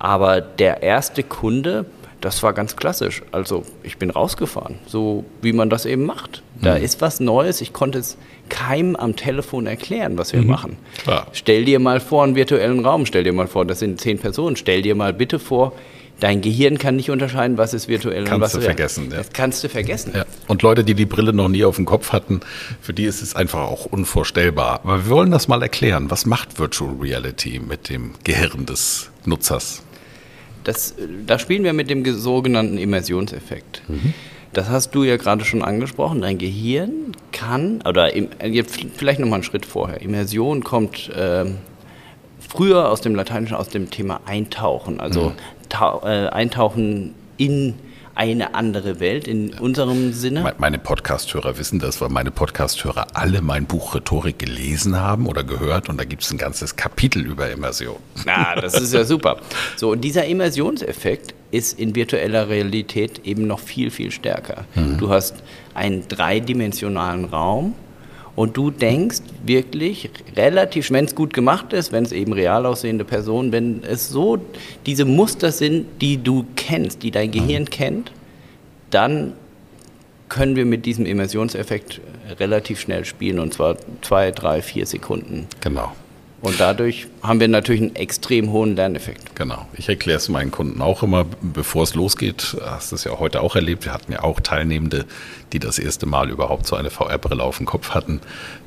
Aber 0.00 0.40
der 0.40 0.82
erste 0.82 1.22
Kunde, 1.22 1.84
das 2.22 2.42
war 2.42 2.54
ganz 2.54 2.74
klassisch. 2.74 3.22
Also 3.30 3.64
ich 3.82 3.98
bin 3.98 4.10
rausgefahren, 4.10 4.76
so 4.86 5.24
wie 5.42 5.52
man 5.52 5.70
das 5.70 5.86
eben 5.86 6.06
macht. 6.06 6.42
Da 6.60 6.76
mhm. 6.76 6.84
ist 6.84 7.00
was 7.00 7.20
Neues. 7.20 7.60
Ich 7.60 7.72
konnte 7.72 7.98
es 7.98 8.16
keinem 8.48 8.96
am 8.96 9.14
Telefon 9.14 9.66
erklären, 9.66 10.18
was 10.18 10.32
wir 10.32 10.40
mhm. 10.40 10.48
machen. 10.48 10.76
Klar. 11.02 11.26
Stell 11.32 11.66
dir 11.66 11.78
mal 11.78 12.00
vor 12.00 12.24
einen 12.24 12.34
virtuellen 12.34 12.84
Raum. 12.84 13.06
Stell 13.06 13.24
dir 13.24 13.32
mal 13.32 13.46
vor, 13.46 13.66
das 13.66 13.78
sind 13.78 14.00
zehn 14.00 14.18
Personen. 14.18 14.56
Stell 14.56 14.82
dir 14.82 14.94
mal 14.94 15.12
bitte 15.12 15.38
vor, 15.38 15.74
Dein 16.20 16.42
Gehirn 16.42 16.78
kann 16.78 16.96
nicht 16.96 17.10
unterscheiden, 17.10 17.56
was 17.56 17.72
ist 17.72 17.88
virtuell 17.88 18.24
kannst 18.24 18.34
und 18.34 18.40
was 18.42 18.54
ist. 18.54 18.54
Kannst 18.54 18.62
du 18.62 18.68
vergessen. 18.68 19.10
Ja. 19.10 19.16
Das 19.16 19.32
kannst 19.32 19.64
du 19.64 19.68
vergessen. 19.70 20.12
Ja. 20.14 20.24
Und 20.48 20.60
Leute, 20.60 20.84
die 20.84 20.94
die 20.94 21.06
Brille 21.06 21.32
noch 21.32 21.48
nie 21.48 21.64
auf 21.64 21.76
dem 21.76 21.86
Kopf 21.86 22.12
hatten, 22.12 22.40
für 22.82 22.92
die 22.92 23.04
ist 23.04 23.22
es 23.22 23.34
einfach 23.34 23.60
auch 23.60 23.86
unvorstellbar. 23.86 24.80
Aber 24.84 25.06
wir 25.06 25.10
wollen 25.10 25.30
das 25.30 25.48
mal 25.48 25.62
erklären. 25.62 26.10
Was 26.10 26.26
macht 26.26 26.58
Virtual 26.58 26.94
Reality 27.00 27.58
mit 27.58 27.88
dem 27.88 28.12
Gehirn 28.22 28.66
des 28.66 29.10
Nutzers? 29.24 29.82
Das, 30.64 30.94
da 31.26 31.38
spielen 31.38 31.64
wir 31.64 31.72
mit 31.72 31.90
dem 31.90 32.04
sogenannten 32.12 32.78
Immersionseffekt. 32.78 33.82
Mhm. 33.88 34.14
Das 34.52 34.68
hast 34.68 34.94
du 34.94 35.04
ja 35.04 35.16
gerade 35.16 35.44
schon 35.44 35.62
angesprochen. 35.62 36.22
Dein 36.22 36.38
Gehirn 36.38 37.12
kann, 37.32 37.82
oder 37.86 38.14
im, 38.14 38.28
vielleicht 38.94 39.20
nochmal 39.20 39.36
einen 39.36 39.44
Schritt 39.44 39.64
vorher. 39.64 40.02
Immersion 40.02 40.64
kommt 40.64 41.08
äh, 41.10 41.44
früher 42.40 42.90
aus 42.90 43.00
dem 43.00 43.14
Lateinischen, 43.14 43.56
aus 43.56 43.68
dem 43.68 43.90
Thema 43.90 44.20
Eintauchen. 44.26 44.98
Also 45.00 45.30
mhm. 45.30 46.02
äh, 46.02 46.26
Eintauchen 46.28 47.14
in 47.36 47.74
eine 48.20 48.54
andere 48.54 49.00
Welt 49.00 49.26
in 49.26 49.54
unserem 49.54 50.12
Sinne. 50.12 50.54
Meine 50.58 50.78
Podcast-Hörer 50.78 51.56
wissen 51.56 51.78
das, 51.78 52.02
weil 52.02 52.10
meine 52.10 52.30
Podcast-Hörer 52.30 53.06
alle 53.14 53.40
mein 53.40 53.64
Buch 53.64 53.94
Rhetorik 53.94 54.38
gelesen 54.38 55.00
haben 55.00 55.26
oder 55.26 55.42
gehört 55.42 55.88
und 55.88 55.98
da 55.98 56.04
gibt 56.04 56.22
es 56.22 56.30
ein 56.30 56.36
ganzes 56.36 56.76
Kapitel 56.76 57.24
über 57.24 57.50
Immersion. 57.50 57.96
Ah, 58.26 58.60
das 58.60 58.78
ist 58.78 58.92
ja 58.92 59.04
super. 59.04 59.38
So, 59.76 59.92
und 59.92 60.02
dieser 60.02 60.26
Immersionseffekt 60.26 61.32
ist 61.50 61.78
in 61.78 61.94
virtueller 61.94 62.50
Realität 62.50 63.22
eben 63.24 63.46
noch 63.46 63.58
viel, 63.58 63.90
viel 63.90 64.10
stärker. 64.10 64.66
Mhm. 64.74 64.98
Du 64.98 65.08
hast 65.08 65.36
einen 65.72 66.06
dreidimensionalen 66.06 67.24
Raum 67.24 67.74
und 68.36 68.56
du 68.56 68.70
denkst 68.70 69.20
wirklich 69.44 70.10
relativ, 70.36 70.90
wenn 70.90 71.04
es 71.04 71.14
gut 71.14 71.34
gemacht 71.34 71.72
ist, 71.72 71.92
wenn 71.92 72.04
es 72.04 72.12
eben 72.12 72.32
real 72.32 72.66
aussehende 72.66 73.04
Personen, 73.04 73.52
wenn 73.52 73.82
es 73.82 74.08
so 74.08 74.38
diese 74.86 75.04
Muster 75.04 75.52
sind, 75.52 75.86
die 76.00 76.22
du 76.22 76.46
kennst, 76.56 77.02
die 77.02 77.10
dein 77.10 77.30
Gehirn 77.30 77.64
mhm. 77.64 77.70
kennt, 77.70 78.12
dann 78.90 79.34
können 80.28 80.56
wir 80.56 80.64
mit 80.64 80.86
diesem 80.86 81.06
Immersionseffekt 81.06 82.00
relativ 82.38 82.80
schnell 82.80 83.04
spielen 83.04 83.38
und 83.40 83.52
zwar 83.52 83.76
zwei, 84.02 84.30
drei, 84.30 84.62
vier 84.62 84.86
Sekunden. 84.86 85.46
Genau. 85.60 85.92
Und 86.42 86.58
dadurch 86.58 87.06
haben 87.22 87.38
wir 87.38 87.48
natürlich 87.48 87.82
einen 87.82 87.96
extrem 87.96 88.50
hohen 88.50 88.74
Lerneffekt. 88.74 89.36
Genau. 89.36 89.66
Ich 89.74 89.90
erkläre 89.90 90.16
es 90.16 90.30
meinen 90.30 90.50
Kunden 90.50 90.80
auch 90.80 91.02
immer, 91.02 91.26
bevor 91.42 91.82
es 91.82 91.94
losgeht. 91.94 92.56
Hast 92.64 92.92
du 92.92 92.96
es 92.96 93.04
ja 93.04 93.18
heute 93.18 93.42
auch 93.42 93.56
erlebt. 93.56 93.84
Wir 93.84 93.92
hatten 93.92 94.12
ja 94.12 94.22
auch 94.22 94.40
Teilnehmende, 94.40 95.04
die 95.52 95.58
das 95.58 95.78
erste 95.78 96.06
Mal 96.06 96.30
überhaupt 96.30 96.66
so 96.66 96.76
eine 96.76 96.88
VR-Brille 96.88 97.42
auf 97.42 97.58
dem 97.58 97.66
Kopf 97.66 97.90
hatten. 97.90 98.20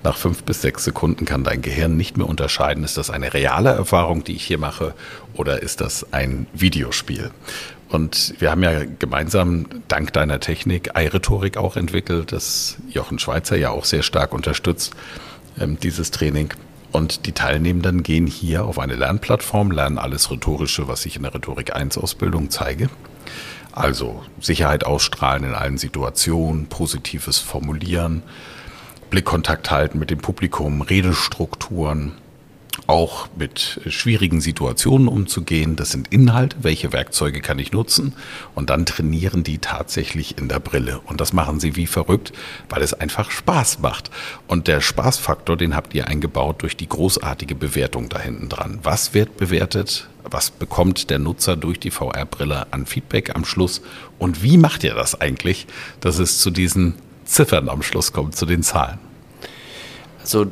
Nach 0.04 0.16
fünf 0.16 0.44
bis 0.44 0.62
sechs 0.62 0.84
Sekunden 0.84 1.26
kann 1.26 1.44
dein 1.44 1.64
Gehirn 1.64 1.98
nicht 1.98 2.16
mehr 2.16 2.30
unterscheiden, 2.30 2.84
ist 2.84 2.98
das 2.98 3.10
eine 3.10 3.34
reale 3.34 3.70
Erfahrung, 3.72 4.24
die 4.24 4.36
ich 4.36 4.44
hier 4.44 4.60
mache, 4.60 4.94
oder 5.34 5.64
ist 5.64 5.82
das 5.82 6.14
ein 6.14 6.46
Videospiel? 6.54 7.32
Und 7.90 8.36
wir 8.40 8.52
haben 8.52 8.64
ja 8.64 8.84
gemeinsam 9.00 9.66
dank 9.88 10.14
deiner 10.14 10.40
Technik 10.40 10.92
iRhetorik 10.96 11.58
auch 11.58 11.76
entwickelt, 11.76 12.32
das 12.32 12.78
Jochen 12.90 13.20
Schweizer 13.20 13.56
ja 13.56 13.72
auch 13.72 13.86
sehr 13.86 14.04
stark 14.04 14.34
unterstützt, 14.34 14.94
ähm, 15.60 15.80
dieses 15.80 16.12
Training. 16.12 16.54
Und 16.94 17.26
die 17.26 17.32
Teilnehmenden 17.32 18.04
gehen 18.04 18.28
hier 18.28 18.66
auf 18.66 18.78
eine 18.78 18.94
Lernplattform, 18.94 19.72
lernen 19.72 19.98
alles 19.98 20.30
Rhetorische, 20.30 20.88
was 20.88 21.08
ich 21.08 21.16
in 21.16 21.24
der 21.24 21.34
Rhetorik 21.34 21.76
1 21.76 21.98
Ausbildung 21.98 22.52
zeige. 22.52 22.88
Also 23.72 24.24
Sicherheit 24.40 24.86
ausstrahlen 24.86 25.44
in 25.44 25.56
allen 25.56 25.80
Situationen, 25.80 26.68
positives 26.68 27.40
Formulieren, 27.40 28.22
Blickkontakt 29.10 29.72
halten 29.72 29.98
mit 29.98 30.12
dem 30.12 30.20
Publikum, 30.20 30.84
Redestrukturen, 30.84 32.14
auch 32.88 33.28
mit 33.36 33.82
schwierigen 33.88 34.42
Situationen 34.42 35.08
umzugehen. 35.08 35.76
Das 35.76 35.92
sind 35.92 36.12
Inhalte, 36.12 36.58
welche 36.62 36.92
Werkzeuge 36.92 37.40
kann 37.40 37.60
ich 37.60 37.72
nutzen 37.72 38.14
und 38.56 38.70
dann 38.70 38.86
trainieren 38.86 39.44
die 39.44 39.60
tatsächlich 39.60 40.38
in 40.38 40.50
der 40.50 40.60
Brille. 40.60 41.00
Und 41.06 41.22
das 41.22 41.34
machen 41.34 41.60
sie 41.60 41.76
wie 41.76 41.88
verrückt, 41.88 42.34
weil 42.70 42.82
es 42.82 42.94
einfach 42.94 43.32
Spaß 43.32 43.80
macht. 43.80 44.10
Und 44.48 44.68
der 44.68 44.82
Spaßfaktor, 44.82 45.56
den 45.56 45.76
habt 45.76 45.94
ihr 45.94 46.08
eingebaut 46.08 46.62
durch 46.62 46.76
die 46.76 46.90
großartige 46.90 47.56
Bewertung 47.56 48.10
da 48.10 48.20
hinten 48.20 48.50
dran. 48.50 48.80
Was 48.84 49.14
wird 49.14 49.38
bewertet? 49.38 50.08
Was 50.24 50.52
bekommt 50.52 51.10
der 51.10 51.20
Nutzer 51.20 51.56
durch 51.56 51.80
die 51.80 51.92
VR-Brille 51.92 52.68
an 52.72 52.86
Feedback 52.86 53.36
am 53.36 53.46
Schluss? 53.46 53.82
Und 54.20 54.42
wie 54.42 54.58
macht 54.58 54.84
ihr 54.84 54.96
das 54.96 55.20
eigentlich, 55.20 55.68
dass 56.00 56.18
es 56.18 56.40
zu 56.40 56.50
diesen 56.50 56.96
Ziffern 57.26 57.70
am 57.70 57.84
Schluss 57.84 58.14
kommt, 58.14 58.36
zu 58.36 58.46
den 58.46 58.64
Zahlen? 58.64 59.00
Also 60.22 60.48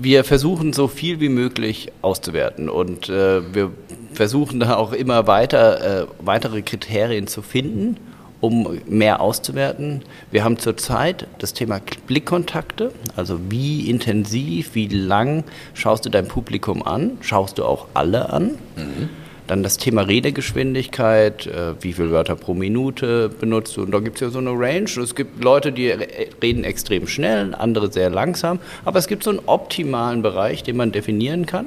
wir 0.00 0.24
versuchen 0.24 0.72
so 0.72 0.88
viel 0.88 1.20
wie 1.20 1.28
möglich 1.28 1.92
auszuwerten 2.02 2.68
und 2.68 3.08
äh, 3.08 3.54
wir 3.54 3.70
versuchen 4.12 4.60
da 4.60 4.76
auch 4.76 4.92
immer 4.92 5.26
weiter 5.26 6.02
äh, 6.02 6.06
weitere 6.20 6.62
Kriterien 6.62 7.26
zu 7.26 7.42
finden, 7.42 7.96
um 8.40 8.78
mehr 8.86 9.20
auszuwerten. 9.20 10.02
Wir 10.30 10.44
haben 10.44 10.58
zurzeit 10.58 11.26
das 11.38 11.54
Thema 11.54 11.80
Blickkontakte, 12.06 12.92
also 13.16 13.38
wie 13.48 13.88
intensiv, 13.88 14.74
wie 14.74 14.88
lang 14.88 15.44
schaust 15.74 16.04
du 16.04 16.10
dein 16.10 16.28
Publikum 16.28 16.82
an, 16.82 17.18
schaust 17.20 17.58
du 17.58 17.64
auch 17.64 17.88
alle 17.94 18.32
an. 18.32 18.58
Mhm. 18.76 19.08
Dann 19.48 19.62
das 19.62 19.78
Thema 19.78 20.02
Redegeschwindigkeit, 20.02 21.46
äh, 21.46 21.74
wie 21.82 21.94
viele 21.94 22.10
Wörter 22.10 22.36
pro 22.36 22.54
Minute 22.54 23.30
benutzt 23.30 23.76
du. 23.76 23.82
Und 23.82 23.90
da 23.90 23.98
gibt 23.98 24.16
es 24.16 24.20
ja 24.20 24.28
so 24.28 24.38
eine 24.38 24.50
Range. 24.50 24.90
Es 25.02 25.14
gibt 25.14 25.42
Leute, 25.42 25.72
die 25.72 25.88
reden 25.88 26.64
extrem 26.64 27.08
schnell, 27.08 27.54
andere 27.54 27.90
sehr 27.90 28.10
langsam. 28.10 28.60
Aber 28.84 28.98
es 28.98 29.06
gibt 29.08 29.24
so 29.24 29.30
einen 29.30 29.40
optimalen 29.46 30.20
Bereich, 30.20 30.62
den 30.62 30.76
man 30.76 30.92
definieren 30.92 31.46
kann. 31.46 31.66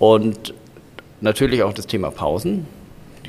Und 0.00 0.54
natürlich 1.20 1.62
auch 1.62 1.72
das 1.72 1.86
Thema 1.86 2.10
Pausen. 2.10 2.66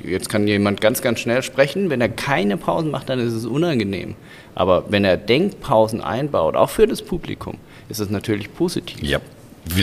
Jetzt 0.03 0.29
kann 0.29 0.47
jemand 0.47 0.81
ganz, 0.81 1.03
ganz 1.03 1.19
schnell 1.19 1.43
sprechen. 1.43 1.91
Wenn 1.91 2.01
er 2.01 2.09
keine 2.09 2.57
Pausen 2.57 2.89
macht, 2.89 3.09
dann 3.09 3.19
ist 3.19 3.33
es 3.33 3.45
unangenehm. 3.45 4.15
Aber 4.55 4.85
wenn 4.89 5.05
er 5.05 5.15
Denkpausen 5.15 6.01
einbaut, 6.01 6.55
auch 6.55 6.71
für 6.71 6.87
das 6.87 7.03
Publikum, 7.03 7.57
ist 7.87 7.99
es 7.99 8.09
natürlich 8.09 8.51
positiv. 8.53 9.01
Ja, 9.03 9.19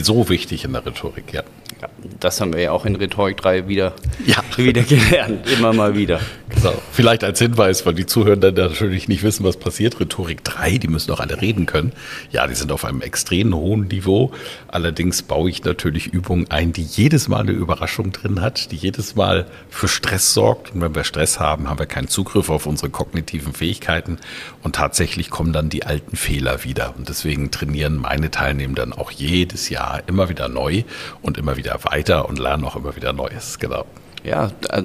so 0.03 0.29
wichtig 0.29 0.65
in 0.65 0.73
der 0.73 0.85
Rhetorik, 0.85 1.33
ja. 1.33 1.43
Ja, 1.81 1.89
das 2.19 2.43
haben 2.43 2.53
wir 2.53 2.61
ja 2.61 2.73
auch 2.73 2.85
in 2.85 2.95
Rhetorik 2.95 3.39
3 3.39 3.67
wieder, 3.67 3.95
ja. 4.27 4.37
wieder 4.57 4.83
gelernt, 4.83 5.51
immer 5.51 5.73
mal 5.73 5.95
wieder. 5.95 6.21
Genau. 6.51 6.75
Vielleicht 6.93 7.25
als 7.25 7.39
Hinweis, 7.39 7.87
weil 7.87 7.95
die 7.95 8.05
Zuhörenden 8.05 8.55
natürlich 8.55 9.09
nicht 9.09 9.23
wissen, 9.23 9.45
was 9.45 9.57
passiert. 9.57 9.99
Rhetorik 9.99 10.45
3, 10.45 10.77
die 10.77 10.89
müssen 10.89 11.11
auch 11.13 11.21
alle 11.21 11.41
reden 11.41 11.65
können. 11.65 11.93
Ja, 12.33 12.47
die 12.47 12.55
sind 12.55 12.71
auf 12.71 12.85
einem 12.85 13.01
extrem 13.01 13.55
hohen 13.55 13.89
Niveau. 13.89 14.33
Allerdings 14.69 15.23
baue 15.23 15.49
ich 15.49 15.65
natürlich 15.65 16.09
Übungen 16.09 16.51
ein, 16.51 16.75
die 16.75 16.83
jedes 16.83 17.29
Mal 17.29 17.41
eine 17.41 17.53
Überraschung 17.53 18.13
drin 18.13 18.43
hat, 18.43 18.73
die 18.73 18.77
jedes 18.77 19.15
Mal 19.15 19.47
für 19.71 19.89
Stress 19.89 20.35
sorgt. 20.35 20.75
Und 20.75 20.83
wenn 20.83 20.95
wir 20.95 21.05
Stress 21.05 21.41
haben, 21.41 21.71
haben 21.71 21.79
wir 21.79 21.87
keinen 21.87 22.09
Zugriff 22.09 22.51
auf 22.51 22.67
unsere 22.67 22.91
kognitiven 22.91 23.55
Fähigkeiten. 23.55 24.19
Und 24.63 24.75
tatsächlich 24.75 25.31
kommen 25.31 25.55
dann 25.55 25.71
die 25.71 25.87
alten 25.87 26.17
Fehler 26.17 26.65
wieder. 26.65 26.95
Und 26.99 27.09
deswegen 27.09 27.51
trainieren 27.51 27.97
meine 27.97 28.31
Teilnehmenden 28.31 28.93
auch 28.93 29.13
jedes 29.13 29.70
Jahr 29.71 30.03
immer 30.07 30.29
wieder 30.29 30.49
neu 30.49 30.83
und 31.23 31.39
immer 31.39 31.57
wieder 31.57 31.79
weiter 31.85 32.29
und 32.29 32.39
lernen 32.39 32.65
auch 32.65 32.77
immer 32.77 32.97
wieder 32.97 33.13
Neues, 33.13 33.59
genau. 33.59 33.87
Ja, 34.23 34.51
äh, 34.69 34.83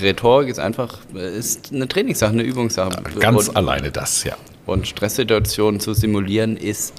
Rhetorik 0.00 0.48
ist 0.48 0.60
einfach 0.60 0.98
ist 1.14 1.72
eine 1.72 1.88
Trainingssache, 1.88 2.32
eine 2.32 2.44
Übungssache. 2.44 3.02
Ganz 3.18 3.48
und, 3.48 3.56
alleine 3.56 3.90
das, 3.90 4.24
ja. 4.24 4.36
Und 4.66 4.86
Stresssituationen 4.86 5.80
zu 5.80 5.94
simulieren 5.94 6.56
ist 6.56 6.94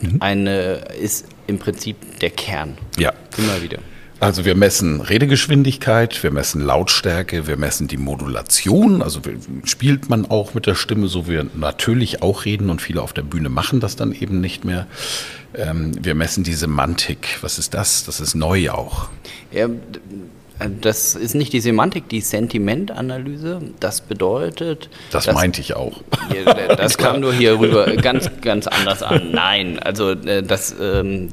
mhm. 0.00 0.16
eine 0.20 0.86
ist 1.00 1.26
im 1.46 1.58
Prinzip 1.58 2.18
der 2.18 2.30
Kern. 2.30 2.76
Ja. 2.98 3.12
Immer 3.36 3.62
wieder. 3.62 3.78
Also 4.18 4.46
wir 4.46 4.54
messen 4.54 5.02
Redegeschwindigkeit, 5.02 6.22
wir 6.22 6.30
messen 6.30 6.62
Lautstärke, 6.62 7.46
wir 7.46 7.58
messen 7.58 7.86
die 7.86 7.98
Modulation. 7.98 9.02
Also 9.02 9.20
spielt 9.64 10.08
man 10.08 10.24
auch 10.24 10.54
mit 10.54 10.66
der 10.66 10.74
Stimme, 10.74 11.08
so 11.08 11.26
wie 11.26 11.32
wir 11.32 11.46
natürlich 11.54 12.22
auch 12.22 12.46
reden 12.46 12.70
und 12.70 12.80
viele 12.80 13.02
auf 13.02 13.12
der 13.12 13.22
Bühne 13.22 13.50
machen 13.50 13.80
das 13.80 13.94
dann 13.94 14.12
eben 14.12 14.40
nicht 14.40 14.64
mehr. 14.64 14.86
Ähm, 15.54 15.92
wir 16.02 16.14
messen 16.14 16.44
die 16.44 16.54
Semantik. 16.54 17.38
Was 17.42 17.58
ist 17.58 17.74
das? 17.74 18.04
Das 18.04 18.20
ist 18.20 18.34
neu 18.34 18.70
auch. 18.70 19.08
Ja, 19.52 19.68
das 20.80 21.14
ist 21.14 21.34
nicht 21.34 21.52
die 21.52 21.60
Semantik, 21.60 22.08
die 22.08 22.22
Sentimentanalyse. 22.22 23.60
Das 23.80 24.00
bedeutet. 24.00 24.88
Das 25.10 25.30
meinte 25.30 25.60
ich 25.60 25.76
auch. 25.76 26.00
Das 26.78 26.96
kam 26.98 27.20
nur 27.20 27.34
hier 27.34 27.58
rüber 27.58 27.94
ganz, 27.96 28.30
ganz 28.40 28.66
anders 28.66 29.02
an. 29.02 29.32
Nein, 29.32 29.78
also 29.78 30.12
äh, 30.12 30.42
das. 30.42 30.74
Ähm, 30.80 31.28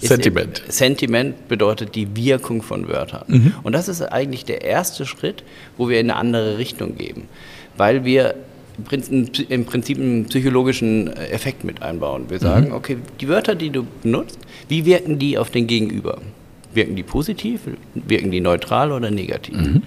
Sentiment. 0.00 0.62
Sentiment 0.68 1.48
bedeutet 1.48 1.94
die 1.94 2.16
Wirkung 2.16 2.62
von 2.62 2.88
Wörtern. 2.88 3.24
Mhm. 3.28 3.54
Und 3.62 3.72
das 3.74 3.88
ist 3.88 4.02
eigentlich 4.02 4.44
der 4.44 4.62
erste 4.62 5.06
Schritt, 5.06 5.42
wo 5.76 5.88
wir 5.88 6.00
in 6.00 6.10
eine 6.10 6.18
andere 6.18 6.58
Richtung 6.58 6.96
gehen. 6.96 7.22
Weil 7.76 8.04
wir 8.04 8.34
im 9.48 9.64
Prinzip 9.64 9.98
einen 9.98 10.26
psychologischen 10.26 11.08
Effekt 11.16 11.64
mit 11.64 11.82
einbauen. 11.82 12.28
Wir 12.28 12.38
sagen, 12.38 12.68
mhm. 12.68 12.74
okay, 12.74 12.98
die 13.20 13.28
Wörter, 13.28 13.54
die 13.54 13.70
du 13.70 13.86
benutzt, 14.02 14.38
wie 14.68 14.84
wirken 14.84 15.18
die 15.18 15.38
auf 15.38 15.50
den 15.50 15.66
Gegenüber? 15.66 16.18
Wirken 16.74 16.94
die 16.94 17.02
positiv, 17.02 17.62
wirken 17.94 18.30
die 18.30 18.40
neutral 18.40 18.92
oder 18.92 19.10
negativ? 19.10 19.56
Mhm. 19.56 19.82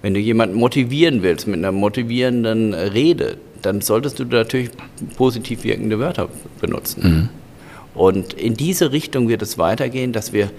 Wenn 0.00 0.14
du 0.14 0.20
jemanden 0.20 0.56
motivieren 0.56 1.22
willst 1.22 1.46
mit 1.46 1.58
einer 1.58 1.72
motivierenden 1.72 2.72
Rede, 2.72 3.36
dann 3.60 3.80
solltest 3.80 4.18
du 4.18 4.24
natürlich 4.24 4.70
positiv 5.16 5.64
wirkende 5.64 5.98
Wörter 5.98 6.28
benutzen. 6.60 7.28
Und 7.94 8.32
in 8.34 8.54
diese 8.54 8.92
Richtung 8.92 9.28
wird 9.28 9.42
es 9.42 9.58
weitergehen, 9.58 10.12
dass 10.12 10.32
wir 10.32 10.50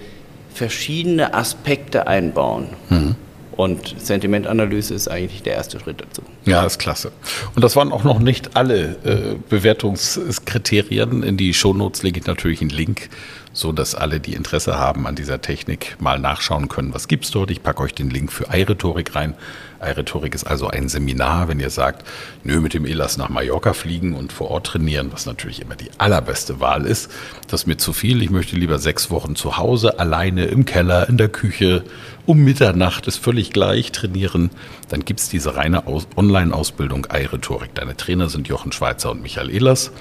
verschiedene 0.52 1.34
Aspekte 1.34 2.06
einbauen. 2.06 2.68
Mhm. 2.88 3.16
Und 3.52 3.94
Sentimentanalyse 3.98 4.92
ist 4.92 5.08
eigentlich 5.08 5.42
der 5.42 5.54
erste 5.54 5.80
Schritt 5.80 6.02
dazu. 6.02 6.22
Ja, 6.44 6.64
ist 6.66 6.78
klasse. 6.78 7.10
Und 7.54 7.64
das 7.64 7.74
waren 7.74 7.90
auch 7.90 8.04
noch 8.04 8.18
nicht 8.18 8.54
alle 8.54 8.96
äh, 9.04 9.36
Bewertungskriterien. 9.48 11.22
In 11.22 11.38
die 11.38 11.54
Shownotes 11.54 12.02
lege 12.02 12.20
ich 12.20 12.26
natürlich 12.26 12.60
einen 12.60 12.70
Link 12.70 13.08
so 13.56 13.72
dass 13.72 13.94
alle, 13.94 14.20
die 14.20 14.34
Interesse 14.34 14.78
haben 14.78 15.06
an 15.06 15.14
dieser 15.16 15.40
Technik, 15.40 15.96
mal 15.98 16.18
nachschauen 16.18 16.68
können, 16.68 16.92
was 16.92 17.08
gibt's 17.08 17.30
dort. 17.30 17.50
Ich 17.50 17.62
packe 17.62 17.82
euch 17.82 17.94
den 17.94 18.10
Link 18.10 18.30
für 18.30 18.54
iRhetorik 18.54 19.14
rein. 19.14 19.34
iRhetorik 19.80 20.34
ist 20.34 20.44
also 20.44 20.68
ein 20.68 20.90
Seminar, 20.90 21.48
wenn 21.48 21.58
ihr 21.58 21.70
sagt, 21.70 22.06
nö, 22.44 22.60
mit 22.60 22.74
dem 22.74 22.84
ELAS 22.84 23.16
nach 23.16 23.30
Mallorca 23.30 23.72
fliegen 23.72 24.14
und 24.14 24.30
vor 24.30 24.50
Ort 24.50 24.66
trainieren, 24.66 25.10
was 25.10 25.24
natürlich 25.24 25.62
immer 25.62 25.74
die 25.74 25.90
allerbeste 25.96 26.60
Wahl 26.60 26.84
ist. 26.84 27.10
Das 27.48 27.62
ist 27.62 27.66
mir 27.66 27.78
zu 27.78 27.94
viel. 27.94 28.22
Ich 28.22 28.28
möchte 28.28 28.56
lieber 28.56 28.78
sechs 28.78 29.10
Wochen 29.10 29.36
zu 29.36 29.56
Hause, 29.56 29.98
alleine 29.98 30.44
im 30.44 30.66
Keller, 30.66 31.08
in 31.08 31.16
der 31.16 31.30
Küche, 31.30 31.82
um 32.26 32.38
Mitternacht, 32.38 33.06
ist 33.06 33.18
völlig 33.18 33.52
gleich, 33.52 33.92
trainieren. 33.92 34.50
Dann 34.88 35.04
gibt's 35.04 35.28
diese 35.28 35.56
reine 35.56 35.84
Online-Ausbildung 36.16 37.06
iRhetorik. 37.12 37.74
Deine 37.74 37.96
Trainer 37.96 38.28
sind 38.28 38.48
Jochen 38.48 38.72
Schweizer 38.72 39.12
und 39.12 39.22
Michael 39.22 39.50
Ehlers 39.50 39.92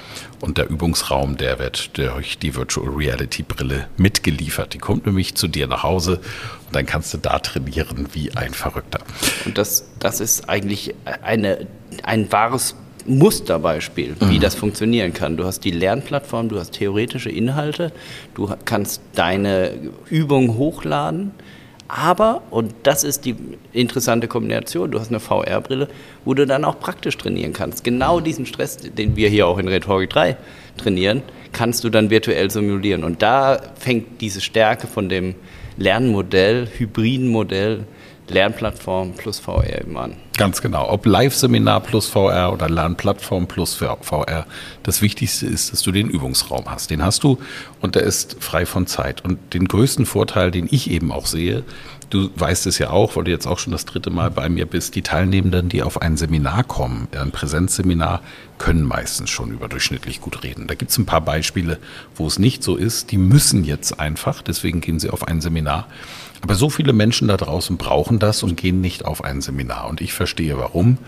und 0.42 0.58
der 0.58 0.70
Übungsraum, 0.70 1.38
der 1.38 1.60
wird 1.60 1.98
durch 1.98 2.38
die 2.40 2.56
Virtual 2.56 2.90
Reality 2.90 3.44
Brille 3.44 3.88
mitgeliefert. 3.98 4.74
Die 4.74 4.80
kommt 4.80 5.06
nämlich 5.06 5.36
zu 5.36 5.48
dir 5.48 5.68
nach 5.68 5.84
Hause 5.84 6.20
und 6.66 6.76
dann 6.76 6.86
kannst 6.86 7.14
du 7.14 7.18
da 7.18 7.40
trainieren 7.40 8.08
wie 8.14 8.36
ein 8.36 8.54
Verrückter. 8.54 9.00
Und 9.46 9.58
das, 9.58 9.88
das 10.00 10.20
ist 10.20 10.50
eigentlich 10.50 10.96
eine, 11.24 11.68
ein 12.04 12.32
wahres 12.32 12.76
Musterbeispiel, 13.06 14.16
wie 14.20 14.38
mhm. 14.38 14.42
das 14.42 14.56
funktionieren 14.56 15.14
kann. 15.14 15.38
Du 15.38 15.46
hast 15.46 15.60
die 15.60 15.72
Lernplattform, 15.72 16.50
du 16.50 16.60
hast 16.60 16.72
theoretische 16.72 17.30
Inhalte, 17.30 17.92
du 18.34 18.52
kannst 18.66 19.02
deine 19.14 19.74
Übungen 20.10 20.58
hochladen, 20.58 21.32
aber, 21.88 22.42
und 22.50 22.74
das 22.84 23.04
ist 23.04 23.26
die 23.26 23.36
interessante 23.72 24.28
Kombination, 24.28 24.92
du 24.92 25.00
hast 25.00 25.10
eine 25.10 25.20
VR-Brille, 25.20 25.88
wo 26.24 26.34
du 26.34 26.48
dann 26.48 26.66
auch 26.66 26.80
praktisch 26.80 27.18
trainieren 27.18 27.54
kannst. 27.54 27.84
Genau 27.84 28.20
diesen 28.20 28.46
Stress, 28.46 28.78
den 28.78 29.16
wir 29.16 29.30
hier 29.30 29.48
auch 29.48 29.60
in 29.60 29.68
Rhetorik 29.68 30.10
3 30.10 30.36
trainieren, 30.78 31.22
kannst 31.52 31.84
du 31.84 31.90
dann 31.90 32.10
virtuell 32.10 32.50
simulieren. 32.50 33.04
Und 33.04 33.22
da 33.22 33.62
fängt 33.78 34.20
diese 34.22 34.42
Stärke 34.42 34.88
von 34.88 35.10
dem 35.10 35.36
Lernmodell, 35.78 36.68
hybriden 36.78 37.28
Modell, 37.28 37.86
Lernplattform 38.28 39.14
plus 39.14 39.40
VR 39.40 39.82
eben 39.82 39.98
an. 39.98 40.16
Ganz 40.38 40.62
genau. 40.62 40.90
Ob 40.90 41.06
Live-Seminar 41.06 41.82
plus 41.82 42.08
VR 42.08 42.52
oder 42.52 42.70
Lernplattform 42.70 43.48
plus 43.48 43.76
VR. 43.76 44.46
Das 44.84 45.02
Wichtigste 45.02 45.46
ist, 45.46 45.72
dass 45.72 45.82
du 45.82 45.92
den 45.92 46.10
Übungsraum 46.10 46.66
hast. 46.66 46.90
Den 46.90 47.04
hast 47.04 47.24
du 47.24 47.38
und 47.82 47.96
der 47.96 48.04
ist 48.04 48.38
frei 48.40 48.66
von 48.66 48.88
Zeit. 48.88 49.24
Und 49.24 49.54
den 49.54 49.68
größten 49.68 50.06
Vorteil, 50.06 50.52
den 50.52 50.68
ich 50.70 50.90
eben 50.90 51.12
auch 51.12 51.28
sehe, 51.28 51.64
du 52.10 52.30
weißt 52.36 52.68
es 52.68 52.80
ja 52.80 52.90
auch, 52.90 53.16
weil 53.16 53.26
du 53.26 53.32
jetzt 53.32 53.48
auch 53.48 53.60
schon 53.60 53.72
das 53.72 53.86
dritte 53.86 54.10
Mal 54.10 54.32
bei 54.32 54.50
mir 54.50 54.66
bist, 54.66 54.96
die 54.96 55.02
Teilnehmenden, 55.02 55.70
die 55.70 55.84
auf 55.84 56.02
ein 56.02 56.18
Seminar 56.18 56.64
kommen, 56.64 57.08
ein 57.18 57.32
Präsenzseminar, 57.32 58.22
können 58.58 58.84
meistens 58.84 59.30
schon 59.30 59.52
überdurchschnittlich 59.52 60.22
gut 60.22 60.44
reden. 60.44 60.68
Da 60.68 60.76
gibt 60.76 60.92
es 60.92 60.98
ein 60.98 61.06
paar 61.06 61.22
Beispiele, 61.22 61.78
wo 62.16 62.28
es 62.28 62.40
nicht 62.40 62.64
so 62.64 62.76
ist. 62.76 63.12
Die 63.12 63.18
müssen 63.18 63.64
jetzt 63.64 64.00
einfach, 64.00 64.42
deswegen 64.42 64.82
gehen 64.82 65.00
sie 65.00 65.10
auf 65.10 65.28
ein 65.28 65.42
Seminar. 65.42 65.88
Aber 66.46 66.54
so 66.54 66.70
viele 66.70 66.94
Menschen 66.94 67.28
da 67.28 67.38
draußen 67.38 67.78
brauchen 67.78 68.20
das 68.20 68.44
und 68.44 68.56
gehen 68.56 68.80
nicht 68.80 69.04
auf 69.04 69.24
ein 69.24 69.42
Seminar. 69.42 69.88
Und 69.88 70.00
ich 70.00 70.14
verstehe 70.14 70.60
warum. 70.60 71.00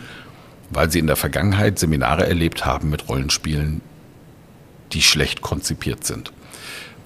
Weil 0.71 0.89
sie 0.89 0.97
in 0.97 1.05
der 1.05 1.15
Vergangenheit 1.15 1.77
Seminare 1.77 2.25
erlebt 2.25 2.65
haben 2.65 2.89
mit 2.89 3.07
Rollenspielen, 3.07 3.81
die 4.93 5.03
schlecht 5.03 5.41
konzipiert 5.41 6.05
sind 6.05 6.33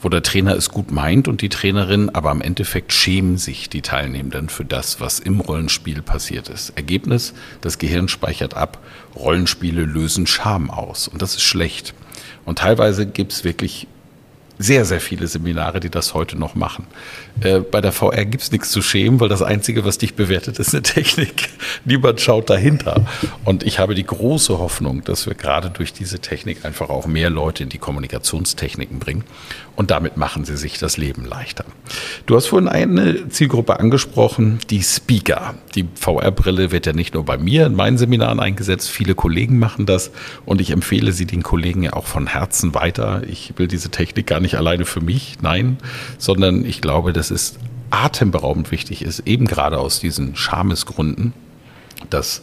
wo 0.04 0.10
der 0.10 0.24
Trainer 0.24 0.56
es 0.56 0.70
gut 0.70 0.90
meint 0.90 1.28
und 1.28 1.42
die 1.42 1.50
Trainerin, 1.50 2.10
aber 2.10 2.32
im 2.32 2.42
Endeffekt 2.42 2.92
schämen 2.92 3.38
sich 3.38 3.70
die 3.70 3.84
Teilnehmenden 3.84 4.50
für 4.50 4.66
das, 4.66 5.00
was 5.00 5.20
im 5.20 5.40
Rollenspiel 5.40 6.02
passiert 6.02 6.50
ist. 6.50 6.72
Ergebnis, 6.72 7.36
das 7.62 7.78
Gehirn 7.78 8.08
speichert 8.08 8.56
ab, 8.56 8.80
Rollenspiele 9.16 9.84
lösen 9.84 10.26
Scham 10.26 10.72
aus 10.72 11.08
und 11.08 11.22
das 11.22 11.36
ist 11.36 11.44
schlecht. 11.44 11.94
Und 12.46 12.58
teilweise 12.58 13.06
gibt 13.06 13.32
es 13.32 13.44
wirklich 13.44 13.88
sehr, 14.62 14.86
sehr 14.86 15.02
viele 15.02 15.28
Seminare, 15.28 15.80
die 15.80 15.90
das 15.90 16.14
heute 16.14 16.38
noch 16.38 16.56
machen. 16.56 16.88
Äh, 17.42 17.60
bei 17.60 17.82
der 17.82 17.92
VR 17.92 18.26
gibt 18.26 18.44
es 18.44 18.52
nichts 18.52 18.72
zu 18.72 18.82
schämen, 18.82 19.20
weil 19.20 19.30
das 19.30 19.42
Einzige, 19.42 19.86
was 19.86 19.98
dich 19.98 20.16
bewertet, 20.16 20.60
ist 20.60 20.74
eine 20.74 20.82
Technik. 20.84 21.50
Niemand 21.86 22.22
schaut 22.22 22.50
dahinter. 22.50 23.06
Und 23.46 23.64
ich 23.64 23.80
habe 23.80 23.96
die 23.96 24.06
große 24.06 24.58
Hoffnung, 24.60 25.04
dass 25.04 25.26
wir 25.26 25.34
gerade 25.34 25.70
durch 25.70 25.94
diese 25.94 26.20
Technik 26.20 26.66
einfach 26.66 26.90
auch 26.90 27.08
mehr 27.08 27.30
Leute 27.30 27.64
in 27.64 27.70
die 27.70 27.78
Kommunikationstechniken 27.78 29.00
bringen. 29.00 29.24
Und 29.76 29.90
damit 29.90 30.18
machen 30.18 30.46
sie 30.46 30.58
sich 30.58 30.78
das 30.78 30.98
Leben 30.98 31.26
leichter. 31.26 31.66
Du 32.26 32.36
hast 32.36 32.48
vorhin 32.48 32.68
eine 32.68 33.30
Zielgruppe 33.30 33.80
angesprochen, 33.80 34.60
die 34.70 34.84
Speaker. 34.84 35.56
Die 35.76 35.88
VR-Brille 35.96 36.72
wird 36.72 36.86
ja 36.86 36.94
nicht 36.94 37.14
nur 37.14 37.26
bei 37.26 37.38
mir 37.38 37.66
in 37.66 37.76
meinen 37.76 37.98
Seminaren 37.98 38.40
eingesetzt, 38.40 38.90
viele 38.90 39.16
Kollegen 39.16 39.60
machen 39.60 39.86
das 39.86 40.12
und 40.46 40.62
ich 40.62 40.72
empfehle 40.72 41.14
sie 41.14 41.26
den 41.26 41.42
Kollegen 41.42 41.84
ja 41.84 41.94
auch 41.94 42.06
von 42.06 42.28
Herzen 42.28 42.76
weiter. 42.76 43.24
Ich 43.28 43.54
will 43.58 43.68
diese 43.68 43.90
Technik 43.90 44.28
gar 44.28 44.40
nicht 44.40 44.51
alleine 44.58 44.86
für 44.86 45.02
mich, 45.02 45.38
nein, 45.42 45.78
sondern 46.18 46.66
ich 46.66 46.82
glaube, 46.82 47.14
dass 47.14 47.32
es 47.32 47.58
atemberaubend 47.90 48.72
wichtig 48.72 49.02
ist, 49.02 49.20
eben 49.22 49.46
gerade 49.46 49.78
aus 49.78 50.00
diesen 50.00 50.36
Schamesgründen, 50.36 51.34
dass 52.10 52.42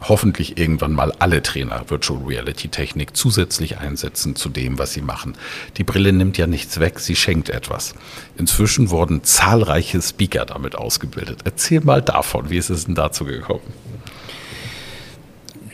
hoffentlich 0.00 0.58
irgendwann 0.58 0.92
mal 0.92 1.12
alle 1.18 1.42
Trainer 1.42 1.84
Virtual 1.88 2.22
Reality 2.24 2.68
Technik 2.68 3.16
zusätzlich 3.16 3.78
einsetzen 3.78 4.36
zu 4.36 4.48
dem, 4.48 4.78
was 4.78 4.92
sie 4.92 5.02
machen. 5.02 5.36
Die 5.76 5.84
Brille 5.84 6.12
nimmt 6.12 6.38
ja 6.38 6.46
nichts 6.46 6.78
weg, 6.78 7.00
sie 7.00 7.16
schenkt 7.16 7.48
etwas. 7.48 7.94
Inzwischen 8.36 8.90
wurden 8.90 9.24
zahlreiche 9.24 10.00
Speaker 10.00 10.44
damit 10.44 10.76
ausgebildet. 10.76 11.40
Erzähl 11.44 11.80
mal 11.80 12.02
davon, 12.02 12.50
wie 12.50 12.58
ist 12.58 12.70
es 12.70 12.84
denn 12.86 12.94
dazu 12.94 13.24
gekommen? 13.24 13.72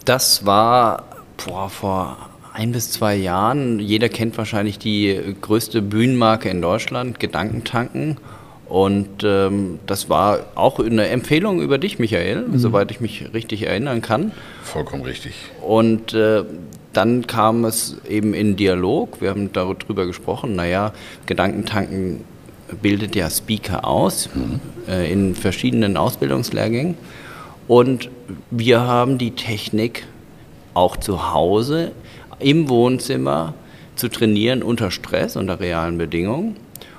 Das 0.05 0.47
war 0.47 1.05
boah, 1.37 1.69
vor 1.69 2.31
ein 2.55 2.73
bis 2.73 2.91
zwei 2.91 3.17
Jahren. 3.17 3.81
Jeder 3.81 4.09
kennt 4.09 4.39
wahrscheinlich 4.39 4.79
die 4.79 5.35
größte 5.41 5.83
Bühnenmarke 5.83 6.49
in 6.49 6.63
Deutschland, 6.63 7.21
Gedankentanken. 7.21 8.17
Und 8.69 9.25
ähm, 9.25 9.81
das 9.87 10.09
war 10.09 10.47
auch 10.55 10.79
eine 10.79 11.09
Empfehlung 11.09 11.61
über 11.61 11.79
dich, 11.79 11.99
Michael, 11.99 12.47
mhm. 12.47 12.59
soweit 12.59 12.91
ich 12.91 13.01
mich 13.01 13.35
richtig 13.35 13.65
erinnern 13.67 14.01
kann. 14.01 14.33
Vollkommen 14.63 15.03
richtig. 15.03 15.35
Und 15.61 16.15
äh, 16.15 16.45
dann 16.93 17.27
kam 17.27 17.65
es 17.65 17.97
eben 18.09 18.35
in 18.35 18.57
Dialog. 18.57 19.21
Wir 19.21 19.31
haben 19.31 19.53
darüber 19.53 20.07
gesprochen, 20.07 20.55
naja, 20.55 20.93
Gedankentanken 21.27 22.25
bildet 22.81 23.17
ja 23.17 23.29
Speaker 23.29 23.85
aus 23.85 24.31
mhm. 24.33 24.61
äh, 24.89 25.13
in 25.13 25.35
verschiedenen 25.35 25.97
Ausbildungslehrgängen. 25.97 26.97
Und 27.67 28.11
wir 28.51 28.81
haben 28.83 29.19
die 29.19 29.33
Technik 29.33 30.07
auch 30.73 30.97
zu 30.97 31.33
Hause 31.33 31.93
im 32.39 32.69
Wohnzimmer 32.69 33.55
zu 33.97 34.09
trainieren 34.09 34.63
unter 34.63 34.91
Stress, 34.91 35.37
unter 35.37 35.61
realen 35.61 35.99
Bedingungen 35.99 36.57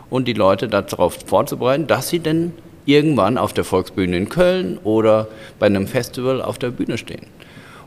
und 0.10 0.28
die 0.28 0.34
Leute 0.34 0.68
darauf 0.68 1.20
vorzubereiten, 1.26 1.88
dass 1.88 2.10
sie 2.10 2.20
denn 2.20 2.54
irgendwann 2.86 3.38
auf 3.38 3.54
der 3.54 3.64
Volksbühne 3.64 4.18
in 4.18 4.30
Köln 4.30 4.78
oder 4.84 5.28
bei 5.60 5.66
einem 5.66 5.88
Festival 5.88 6.42
auf 6.42 6.58
der 6.58 6.70
Bühne 6.70 6.98
stehen. 6.98 7.26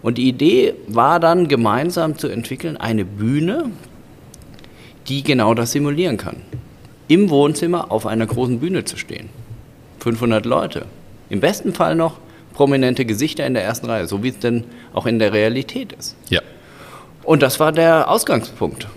Und 0.03 0.19
die 0.19 0.29
Idee 0.29 0.75
war 0.87 1.21
dann 1.21 1.49
gemeinsam 1.49 2.19
zu 2.19 2.29
entwickeln 2.29 2.77
eine 2.77 3.05
Bühne, 3.05 3.71
die 5.09 5.23
genau 5.23 5.55
das 5.55 5.73
simulieren 5.73 6.17
kann. 6.17 6.37
Im 7.09 7.31
Wohnzimmer 7.31 7.91
auf 7.91 8.07
einer 8.07 8.27
großen 8.27 8.61
Bühne 8.61 8.85
zu 8.85 8.97
stehen. 8.97 9.29
500 10.01 10.45
Leute. 10.45 10.87
Im 11.31 11.41
besten 11.41 11.73
Fall 11.73 11.95
noch 11.95 12.19
prominente 12.55 13.05
Gesichter 13.05 13.47
in 13.47 13.55
der 13.55 13.65
ersten 13.65 13.87
Reihe, 13.87 14.07
so 14.07 14.23
wie 14.23 14.29
es 14.29 14.39
denn 14.39 14.65
auch 14.93 15.07
in 15.07 15.19
der 15.19 15.33
Realität 15.33 15.93
ist. 15.93 16.17
Ja. 16.29 16.41
Und 17.29 17.43
das 17.43 17.61
war 17.61 17.73
der 17.73 18.11
Ausgangspunkt 18.11 18.89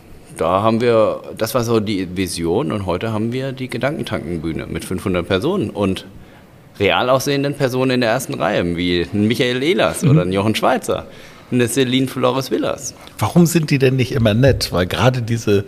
da 0.41 0.63
haben 0.63 0.81
wir, 0.81 1.21
das 1.37 1.53
war 1.53 1.63
so 1.63 1.79
die 1.79 2.17
Vision 2.17 2.71
und 2.71 2.87
heute 2.87 3.13
haben 3.13 3.31
wir 3.31 3.51
die 3.51 3.67
Gedankentankenbühne 3.67 4.65
mit 4.65 4.83
500 4.83 5.27
Personen 5.27 5.69
und 5.69 6.07
real 6.79 7.11
aussehenden 7.11 7.53
Personen 7.53 7.91
in 7.91 8.01
der 8.01 8.09
ersten 8.09 8.33
Reihe, 8.33 8.75
wie 8.75 9.05
Michael 9.13 9.61
Ehlers 9.61 10.01
mhm. 10.01 10.09
oder 10.09 10.25
Jochen 10.25 10.55
Schweizer, 10.55 11.05
eine 11.51 11.67
Celine 11.67 12.07
Flores 12.07 12.49
Villas. 12.49 12.95
Warum 13.19 13.45
sind 13.45 13.69
die 13.69 13.77
denn 13.77 13.97
nicht 13.97 14.13
immer 14.13 14.33
nett? 14.33 14.71
Weil 14.71 14.87
gerade 14.87 15.21
diese 15.21 15.65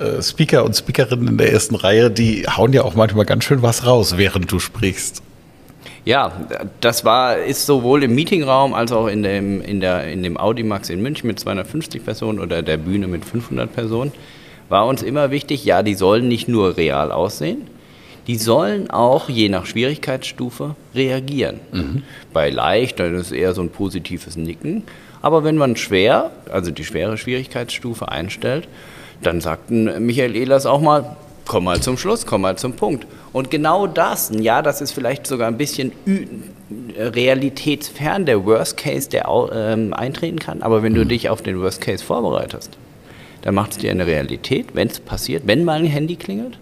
äh, 0.00 0.20
Speaker 0.20 0.64
und 0.64 0.74
Speakerinnen 0.74 1.28
in 1.28 1.38
der 1.38 1.52
ersten 1.52 1.76
Reihe, 1.76 2.10
die 2.10 2.44
hauen 2.48 2.72
ja 2.72 2.82
auch 2.82 2.96
manchmal 2.96 3.24
ganz 3.24 3.44
schön 3.44 3.62
was 3.62 3.86
raus, 3.86 4.14
während 4.16 4.50
du 4.50 4.58
sprichst. 4.58 5.22
Ja, 6.08 6.32
das 6.80 7.04
war, 7.04 7.36
ist 7.36 7.66
sowohl 7.66 8.02
im 8.02 8.14
Meetingraum 8.14 8.72
als 8.72 8.92
auch 8.92 9.08
in 9.08 9.22
dem, 9.22 9.60
in, 9.60 9.80
der, 9.80 10.10
in 10.10 10.22
dem 10.22 10.38
Audimax 10.38 10.88
in 10.88 11.02
München 11.02 11.26
mit 11.26 11.38
250 11.38 12.02
Personen 12.02 12.38
oder 12.40 12.62
der 12.62 12.78
Bühne 12.78 13.08
mit 13.08 13.26
500 13.26 13.70
Personen, 13.70 14.12
war 14.70 14.86
uns 14.86 15.02
immer 15.02 15.30
wichtig, 15.30 15.66
ja, 15.66 15.82
die 15.82 15.92
sollen 15.92 16.26
nicht 16.26 16.48
nur 16.48 16.78
real 16.78 17.12
aussehen, 17.12 17.66
die 18.26 18.36
sollen 18.36 18.88
auch 18.88 19.28
je 19.28 19.50
nach 19.50 19.66
Schwierigkeitsstufe 19.66 20.76
reagieren. 20.94 21.60
Mhm. 21.72 22.04
Bei 22.32 22.48
leicht, 22.48 23.00
dann 23.00 23.14
ist 23.14 23.26
es 23.26 23.32
eher 23.32 23.52
so 23.52 23.60
ein 23.60 23.68
positives 23.68 24.38
Nicken. 24.38 24.84
Aber 25.20 25.44
wenn 25.44 25.58
man 25.58 25.76
schwer, 25.76 26.30
also 26.50 26.70
die 26.70 26.86
schwere 26.86 27.18
Schwierigkeitsstufe 27.18 28.08
einstellt, 28.08 28.66
dann 29.22 29.42
sagten 29.42 30.06
Michael 30.06 30.36
Ehlers 30.36 30.64
auch 30.64 30.80
mal, 30.80 31.16
komm 31.48 31.64
mal 31.64 31.80
zum 31.80 31.98
Schluss, 31.98 32.26
komm 32.26 32.42
mal 32.42 32.56
zum 32.56 32.74
Punkt. 32.74 33.06
Und 33.32 33.50
genau 33.50 33.88
das, 33.88 34.30
ja, 34.38 34.62
das 34.62 34.80
ist 34.80 34.92
vielleicht 34.92 35.26
sogar 35.26 35.48
ein 35.48 35.56
bisschen 35.56 35.92
realitätsfern 36.96 38.26
der 38.26 38.44
Worst 38.44 38.76
Case, 38.76 39.08
der 39.08 39.26
ähm, 39.52 39.92
eintreten 39.92 40.38
kann. 40.38 40.62
Aber 40.62 40.82
wenn 40.82 40.94
du 40.94 41.04
mhm. 41.04 41.08
dich 41.08 41.28
auf 41.28 41.42
den 41.42 41.60
Worst 41.60 41.80
Case 41.80 42.04
vorbereitest, 42.04 42.70
dann 43.42 43.54
macht 43.54 43.72
es 43.72 43.78
dir 43.78 43.90
eine 43.90 44.06
Realität, 44.06 44.74
wenn 44.74 44.88
es 44.88 45.00
passiert, 45.00 45.44
wenn 45.46 45.64
mal 45.64 45.80
ein 45.80 45.86
Handy 45.86 46.16
klingelt, 46.16 46.58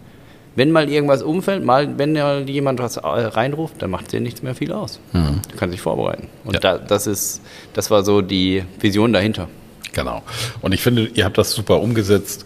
wenn 0.55 0.70
mal 0.70 0.88
irgendwas 0.88 1.22
umfällt, 1.22 1.64
mal, 1.64 1.99
wenn 1.99 2.12
mal 2.12 2.49
jemand 2.49 2.79
was 2.79 2.96
äh, 2.96 3.01
reinruft, 3.03 3.83
dann 3.83 3.90
macht 3.90 4.07
es 4.07 4.11
dir 4.12 4.20
nichts 4.20 4.42
mehr 4.42 4.55
viel 4.55 4.72
aus. 4.72 5.01
Mhm. 5.12 5.40
Du 5.51 5.57
kannst 5.57 5.75
dich 5.75 5.81
vorbereiten. 5.83 6.29
Und 6.44 6.55
ja. 6.55 6.61
da, 6.61 6.79
das, 6.79 7.07
ist, 7.07 7.42
das 7.75 7.90
war 7.90 8.05
so 8.05 8.22
die 8.22 8.62
Vision 8.81 9.12
dahinter. 9.12 9.49
Genau. 9.92 10.22
Und 10.61 10.72
ich 10.72 10.83
finde, 10.83 11.07
ihr 11.14 11.25
habt 11.25 11.38
das 11.38 11.53
super 11.53 11.81
umgesetzt. 11.81 12.44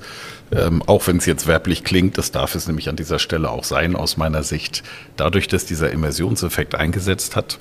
Ähm, 0.53 0.83
auch 0.87 1.07
wenn 1.07 1.19
es 1.19 1.27
jetzt 1.27 1.47
werblich 1.47 1.85
klingt, 1.85 2.19
das 2.19 2.33
darf 2.33 2.55
es 2.55 2.67
nämlich 2.67 2.89
an 2.89 2.97
dieser 2.97 3.19
Stelle 3.19 3.51
auch 3.51 3.65
sein, 3.65 3.95
aus 3.95 4.17
meiner 4.17 4.43
Sicht. 4.43 4.83
Dadurch, 5.17 5.49
dass 5.49 5.65
dieser 5.65 5.91
Immersionseffekt 5.91 6.75
eingesetzt 6.75 7.37
hat, 7.37 7.59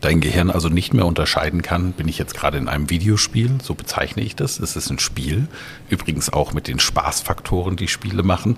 dein 0.00 0.20
Gehirn 0.20 0.50
also 0.50 0.68
nicht 0.68 0.94
mehr 0.94 1.06
unterscheiden 1.06 1.62
kann, 1.62 1.92
bin 1.92 2.08
ich 2.08 2.18
jetzt 2.18 2.34
gerade 2.34 2.58
in 2.58 2.68
einem 2.68 2.90
Videospiel, 2.90 3.58
so 3.62 3.74
bezeichne 3.74 4.22
ich 4.22 4.34
das. 4.34 4.58
Es 4.58 4.74
ist 4.74 4.90
ein 4.90 4.98
Spiel, 4.98 5.48
übrigens 5.90 6.32
auch 6.32 6.52
mit 6.52 6.66
den 6.66 6.80
Spaßfaktoren, 6.80 7.76
die 7.76 7.88
Spiele 7.88 8.22
machen 8.22 8.56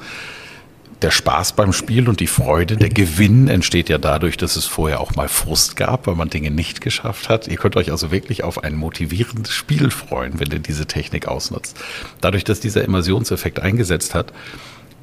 der 1.04 1.10
Spaß 1.10 1.52
beim 1.52 1.74
Spiel 1.74 2.08
und 2.08 2.20
die 2.20 2.26
Freude, 2.26 2.78
der 2.78 2.88
Gewinn 2.88 3.46
entsteht 3.46 3.90
ja 3.90 3.98
dadurch, 3.98 4.38
dass 4.38 4.56
es 4.56 4.64
vorher 4.64 5.00
auch 5.00 5.14
mal 5.14 5.28
Frust 5.28 5.76
gab, 5.76 6.06
weil 6.06 6.14
man 6.14 6.30
Dinge 6.30 6.50
nicht 6.50 6.80
geschafft 6.80 7.28
hat. 7.28 7.46
Ihr 7.46 7.58
könnt 7.58 7.76
euch 7.76 7.90
also 7.90 8.10
wirklich 8.10 8.42
auf 8.42 8.64
ein 8.64 8.74
motivierendes 8.74 9.52
Spiel 9.52 9.90
freuen, 9.90 10.40
wenn 10.40 10.50
ihr 10.50 10.60
diese 10.60 10.86
Technik 10.86 11.28
ausnutzt. 11.28 11.76
Dadurch, 12.22 12.42
dass 12.42 12.60
dieser 12.60 12.84
Immersionseffekt 12.84 13.60
eingesetzt 13.60 14.14
hat, 14.14 14.32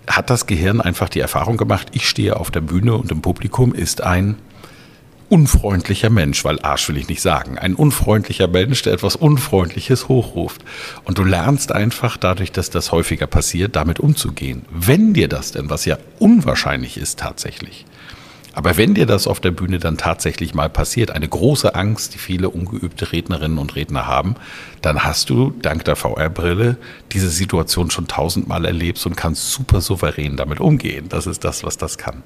hat 0.08 0.32
das 0.32 0.48
Gehirn 0.48 0.82
einfach 0.82 1.08
die 1.08 1.20
Erfahrung 1.20 1.58
gemacht, 1.58 1.90
ich 1.92 2.10
stehe 2.10 2.36
auf 2.36 2.50
der 2.50 2.62
Bühne 2.62 2.96
und 2.96 3.12
im 3.12 3.22
Publikum 3.22 3.72
ist 3.72 4.02
ein 4.02 4.38
unfreundlicher 5.32 6.10
Mensch, 6.10 6.44
weil 6.44 6.60
Arsch 6.62 6.90
will 6.90 6.98
ich 6.98 7.08
nicht 7.08 7.22
sagen, 7.22 7.58
ein 7.58 7.74
unfreundlicher 7.74 8.50
Mensch, 8.50 8.82
der 8.82 8.94
etwas 8.94 9.16
Unfreundliches 9.16 10.10
hochruft. 10.10 10.62
Und 11.06 11.18
du 11.18 11.24
lernst 11.24 11.72
einfach 11.72 12.18
dadurch, 12.18 12.52
dass 12.52 12.70
das 12.70 12.92
häufiger 12.92 13.28
passiert, 13.28 13.78
damit 13.78 14.02
umzugehen. 14.02 14.66
Wenn 14.70 15.14
dir 15.14 15.30
das 15.30 15.54
denn, 15.54 15.70
was 15.70 15.86
ja 15.86 15.98
unwahrscheinlich 16.20 16.98
ist 16.98 17.20
tatsächlich, 17.20 17.86
aber 18.54 18.76
wenn 18.76 18.94
dir 18.94 19.06
das 19.06 19.28
auf 19.28 19.40
der 19.40 19.52
Bühne 19.52 19.80
dann 19.80 19.98
tatsächlich 19.98 20.54
mal 20.54 20.70
passiert, 20.70 21.12
eine 21.12 21.28
große 21.28 21.74
Angst, 21.74 22.14
die 22.14 22.18
viele 22.18 22.50
ungeübte 22.50 23.14
Rednerinnen 23.14 23.58
und 23.58 23.76
Redner 23.76 24.08
haben, 24.08 24.36
dann 24.82 25.06
hast 25.06 25.30
du 25.30 25.52
dank 25.62 25.86
der 25.86 25.96
VR-Brille 25.96 26.76
diese 27.14 27.30
Situation 27.30 27.90
schon 27.92 28.08
tausendmal 28.08 28.66
erlebt 28.66 29.06
und 29.06 29.16
kannst 29.16 29.52
super 29.52 29.80
souverän 29.80 30.36
damit 30.36 30.60
umgehen. 30.60 31.08
Das 31.08 31.28
ist 31.28 31.46
das, 31.46 31.64
was 31.64 31.78
das 31.78 31.98
kann. 31.98 32.24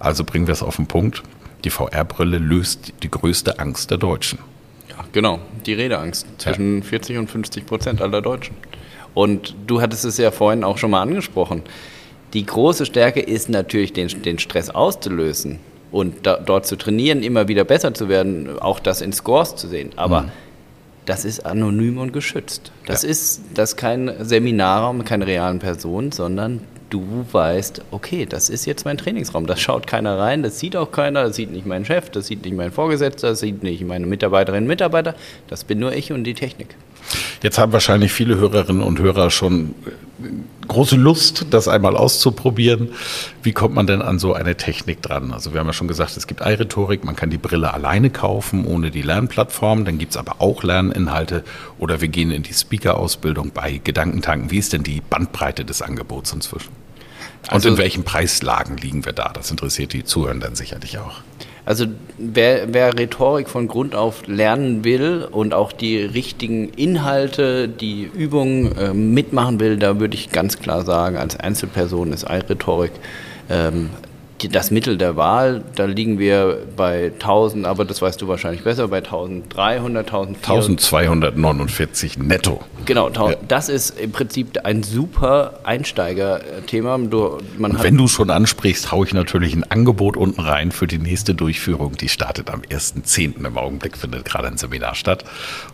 Also 0.00 0.24
bringen 0.24 0.48
wir 0.48 0.52
es 0.52 0.64
auf 0.64 0.76
den 0.76 0.88
Punkt. 0.88 1.22
Die 1.64 1.70
VR-Brille 1.70 2.38
löst 2.38 2.92
die 3.02 3.10
größte 3.10 3.58
Angst 3.58 3.90
der 3.90 3.98
Deutschen. 3.98 4.38
Ja, 4.88 5.04
genau, 5.12 5.40
die 5.66 5.74
Redeangst 5.74 6.26
zwischen 6.38 6.78
ja. 6.78 6.84
40 6.84 7.18
und 7.18 7.30
50 7.30 7.66
Prozent 7.66 8.00
aller 8.00 8.22
Deutschen. 8.22 8.56
Und 9.14 9.54
du 9.66 9.80
hattest 9.80 10.04
es 10.04 10.18
ja 10.18 10.30
vorhin 10.30 10.62
auch 10.62 10.78
schon 10.78 10.90
mal 10.90 11.02
angesprochen. 11.02 11.62
Die 12.34 12.44
große 12.44 12.86
Stärke 12.86 13.20
ist 13.20 13.48
natürlich, 13.48 13.92
den, 13.92 14.08
den 14.22 14.38
Stress 14.38 14.70
auszulösen 14.70 15.58
und 15.90 16.26
da, 16.26 16.36
dort 16.36 16.66
zu 16.66 16.76
trainieren, 16.76 17.22
immer 17.22 17.48
wieder 17.48 17.64
besser 17.64 17.94
zu 17.94 18.08
werden, 18.08 18.58
auch 18.58 18.78
das 18.80 19.00
in 19.00 19.12
Scores 19.12 19.56
zu 19.56 19.66
sehen. 19.66 19.90
Aber 19.96 20.22
mhm. 20.22 20.30
das 21.06 21.24
ist 21.24 21.46
anonym 21.46 21.98
und 21.98 22.12
geschützt. 22.12 22.70
Das 22.86 23.02
ja. 23.02 23.08
ist 23.08 23.40
das 23.54 23.70
ist 23.70 23.76
kein 23.76 24.12
Seminarraum, 24.20 25.04
keine 25.04 25.26
realen 25.26 25.58
Personen, 25.58 26.12
sondern 26.12 26.60
du 26.90 27.26
weißt, 27.30 27.82
okay, 27.90 28.26
das 28.26 28.50
ist 28.50 28.64
jetzt 28.66 28.84
mein 28.84 28.98
Trainingsraum, 28.98 29.46
das 29.46 29.60
schaut 29.60 29.86
keiner 29.86 30.18
rein, 30.18 30.42
das 30.42 30.58
sieht 30.58 30.76
auch 30.76 30.90
keiner, 30.90 31.24
das 31.24 31.36
sieht 31.36 31.50
nicht 31.50 31.66
mein 31.66 31.84
Chef, 31.84 32.10
das 32.10 32.26
sieht 32.26 32.44
nicht 32.44 32.56
mein 32.56 32.72
Vorgesetzter, 32.72 33.30
das 33.30 33.40
sieht 33.40 33.62
nicht 33.62 33.84
meine 33.84 34.06
Mitarbeiterinnen 34.06 34.64
und 34.64 34.68
Mitarbeiter, 34.68 35.14
das 35.48 35.64
bin 35.64 35.78
nur 35.78 35.92
ich 35.92 36.12
und 36.12 36.24
die 36.24 36.34
Technik. 36.34 36.76
Jetzt 37.42 37.58
haben 37.58 37.72
wahrscheinlich 37.72 38.12
viele 38.12 38.36
Hörerinnen 38.36 38.82
und 38.82 38.98
Hörer 38.98 39.30
schon 39.30 39.74
äh, 39.86 40.66
große 40.66 40.96
Lust, 40.96 41.46
das 41.50 41.68
einmal 41.68 41.96
auszuprobieren. 41.96 42.90
Wie 43.42 43.52
kommt 43.52 43.74
man 43.74 43.86
denn 43.86 44.02
an 44.02 44.18
so 44.18 44.34
eine 44.34 44.56
Technik 44.56 45.02
dran? 45.02 45.32
Also 45.32 45.52
wir 45.52 45.60
haben 45.60 45.66
ja 45.66 45.72
schon 45.72 45.88
gesagt, 45.88 46.16
es 46.16 46.26
gibt 46.26 46.40
iRhetorik, 46.40 47.04
man 47.04 47.16
kann 47.16 47.30
die 47.30 47.38
Brille 47.38 47.72
alleine 47.72 48.10
kaufen, 48.10 48.66
ohne 48.66 48.90
die 48.90 49.02
Lernplattform. 49.02 49.84
Dann 49.84 49.98
gibt 49.98 50.12
es 50.12 50.16
aber 50.16 50.40
auch 50.40 50.62
Lerninhalte 50.62 51.44
oder 51.78 52.00
wir 52.00 52.08
gehen 52.08 52.30
in 52.30 52.42
die 52.42 52.54
Speaker-Ausbildung 52.54 53.52
bei 53.52 53.80
Gedankentanken. 53.82 54.50
Wie 54.50 54.58
ist 54.58 54.72
denn 54.72 54.82
die 54.82 55.00
Bandbreite 55.00 55.64
des 55.64 55.82
Angebots 55.82 56.32
inzwischen? 56.32 56.72
Und 57.42 57.52
also, 57.52 57.68
in 57.68 57.78
welchen 57.78 58.04
Preislagen 58.04 58.76
liegen 58.76 59.04
wir 59.04 59.12
da? 59.12 59.30
Das 59.32 59.50
interessiert 59.50 59.92
die 59.92 60.04
Zuhörenden 60.04 60.54
sicherlich 60.54 60.98
auch. 60.98 61.22
Also 61.68 61.84
wer, 62.16 62.72
wer, 62.72 62.98
Rhetorik 62.98 63.50
von 63.50 63.68
Grund 63.68 63.94
auf 63.94 64.26
lernen 64.26 64.84
will 64.84 65.28
und 65.30 65.52
auch 65.52 65.70
die 65.70 65.98
richtigen 65.98 66.70
Inhalte, 66.70 67.68
die 67.68 68.04
Übungen 68.04 68.74
äh, 68.78 68.94
mitmachen 68.94 69.60
will, 69.60 69.76
da 69.76 70.00
würde 70.00 70.14
ich 70.14 70.32
ganz 70.32 70.60
klar 70.60 70.86
sagen, 70.86 71.18
als 71.18 71.38
Einzelperson 71.38 72.14
ist 72.14 72.26
Rhetorik 72.26 72.92
ähm, 73.50 73.90
das 74.46 74.70
Mittel 74.70 74.96
der 74.96 75.16
Wahl, 75.16 75.64
da 75.74 75.84
liegen 75.84 76.18
wir 76.18 76.58
bei 76.76 77.06
1000, 77.14 77.66
aber 77.66 77.84
das 77.84 78.00
weißt 78.00 78.20
du 78.22 78.28
wahrscheinlich 78.28 78.62
besser, 78.62 78.88
bei 78.88 78.98
1300, 78.98 80.06
1400. 80.06 80.68
1249 80.68 82.18
netto. 82.18 82.60
Genau, 82.84 83.10
ja. 83.10 83.34
das 83.46 83.68
ist 83.68 83.98
im 83.98 84.12
Prinzip 84.12 84.64
ein 84.64 84.82
super 84.82 85.60
Einsteigerthema. 85.64 86.98
Du, 86.98 87.38
Wenn 87.58 87.96
du 87.96 88.08
schon 88.08 88.30
ansprichst, 88.30 88.92
haue 88.92 89.06
ich 89.06 89.12
natürlich 89.12 89.54
ein 89.54 89.64
Angebot 89.70 90.16
unten 90.16 90.40
rein 90.40 90.72
für 90.72 90.86
die 90.86 90.98
nächste 90.98 91.34
Durchführung. 91.34 91.96
Die 91.96 92.08
startet 92.08 92.50
am 92.50 92.60
1.10. 92.62 93.44
Im 93.44 93.58
Augenblick 93.58 93.96
findet 93.96 94.24
gerade 94.24 94.48
ein 94.48 94.56
Seminar 94.56 94.94
statt. 94.94 95.24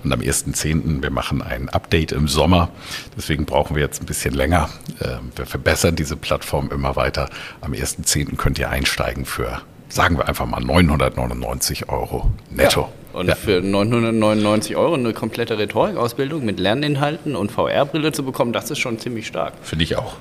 Und 0.03 0.13
am 0.13 0.21
1.10. 0.21 1.03
wir 1.03 1.11
machen 1.11 1.43
ein 1.43 1.69
Update 1.69 2.13
im 2.13 2.27
Sommer. 2.27 2.71
Deswegen 3.17 3.45
brauchen 3.45 3.77
wir 3.77 3.83
jetzt 3.83 4.03
ein 4.03 4.07
bisschen 4.07 4.35
länger. 4.35 4.71
Ähm, 5.01 5.31
wir 5.37 5.47
verbessern 5.47 5.97
diese 5.97 6.17
Plattform 6.17 6.71
immer 6.73 6.97
weiter. 6.97 7.29
Am 7.61 7.73
1.10. 7.73 8.37
können 8.37 8.54
könnt 8.55 8.61
ihr 8.61 8.71
einsteigen 8.71 9.25
für, 9.25 9.63
sagen 9.89 10.17
wir 10.17 10.29
einfach 10.29 10.47
mal, 10.47 10.61
999 10.61 11.89
Euro 11.89 12.31
netto. 12.51 12.83
Ja. 12.83 13.19
Und 13.19 13.27
ja. 13.27 13.35
für 13.35 13.61
999 13.61 14.77
Euro 14.77 14.95
eine 14.95 15.13
komplette 15.13 15.59
Rhetorikausbildung 15.59 16.45
mit 16.45 16.61
Lerninhalten 16.61 17.35
und 17.35 17.51
VR-Brille 17.51 18.13
zu 18.13 18.25
bekommen, 18.25 18.53
das 18.53 18.71
ist 18.71 18.79
schon 18.79 19.01
ziemlich 19.01 19.27
stark. 19.27 19.55
Finde 19.63 19.83
ich 19.83 19.97
auch. 19.97 20.15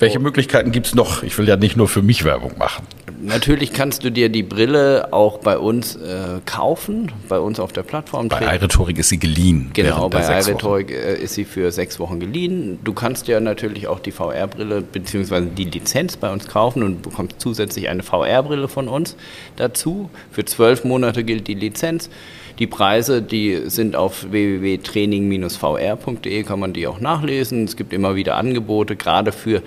Welche 0.00 0.18
Möglichkeiten 0.18 0.72
gibt 0.72 0.86
es 0.88 0.96
noch? 0.96 1.22
Ich 1.22 1.38
will 1.38 1.46
ja 1.46 1.56
nicht 1.56 1.76
nur 1.76 1.86
für 1.86 2.02
mich 2.02 2.24
Werbung 2.24 2.58
machen. 2.58 2.84
Natürlich 3.20 3.72
kannst 3.72 4.04
du 4.04 4.10
dir 4.10 4.28
die 4.28 4.42
Brille 4.42 5.12
auch 5.12 5.38
bei 5.38 5.58
uns 5.58 5.96
äh, 5.96 6.40
kaufen, 6.44 7.12
bei 7.28 7.38
uns 7.38 7.60
auf 7.60 7.72
der 7.72 7.82
Plattform. 7.82 8.28
Bei 8.28 8.56
iRhetorik 8.56 8.98
ist 8.98 9.08
sie 9.08 9.18
geliehen. 9.18 9.70
Genau, 9.72 10.08
bei 10.08 10.20
iRhetorik 10.20 10.90
äh, 10.90 11.16
ist 11.16 11.34
sie 11.34 11.44
für 11.44 11.70
sechs 11.72 11.98
Wochen 11.98 12.20
geliehen. 12.20 12.78
Du 12.84 12.92
kannst 12.92 13.28
ja 13.28 13.40
natürlich 13.40 13.86
auch 13.86 14.00
die 14.00 14.12
VR-Brille 14.12 14.82
bzw. 14.82 15.42
die 15.56 15.64
Lizenz 15.64 16.16
bei 16.16 16.32
uns 16.32 16.46
kaufen 16.46 16.82
und 16.82 17.02
bekommst 17.02 17.40
zusätzlich 17.40 17.88
eine 17.88 18.02
VR-Brille 18.02 18.68
von 18.68 18.88
uns 18.88 19.16
dazu. 19.56 20.10
Für 20.30 20.44
zwölf 20.44 20.84
Monate 20.84 21.24
gilt 21.24 21.48
die 21.48 21.54
Lizenz. 21.54 22.10
Die 22.58 22.66
Preise, 22.66 23.20
die 23.20 23.62
sind 23.66 23.96
auf 23.96 24.30
www.training-vr.de, 24.30 26.42
kann 26.42 26.58
man 26.58 26.72
die 26.72 26.86
auch 26.86 27.00
nachlesen. 27.00 27.64
Es 27.64 27.76
gibt 27.76 27.92
immer 27.92 28.14
wieder 28.14 28.36
Angebote, 28.36 28.96
gerade 28.96 29.32
für 29.32 29.62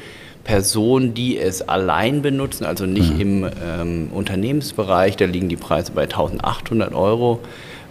Personen, 0.50 1.14
die 1.14 1.38
es 1.38 1.62
allein 1.62 2.24
benutzen, 2.24 2.66
also 2.66 2.88
nicht 2.88 3.14
mhm. 3.14 3.22
im 3.22 3.50
ähm, 3.64 4.08
Unternehmensbereich. 4.12 5.16
Da 5.16 5.26
liegen 5.26 5.48
die 5.48 5.58
Preise 5.58 5.92
bei 5.92 6.04
1800 6.04 6.92
Euro. 6.96 7.40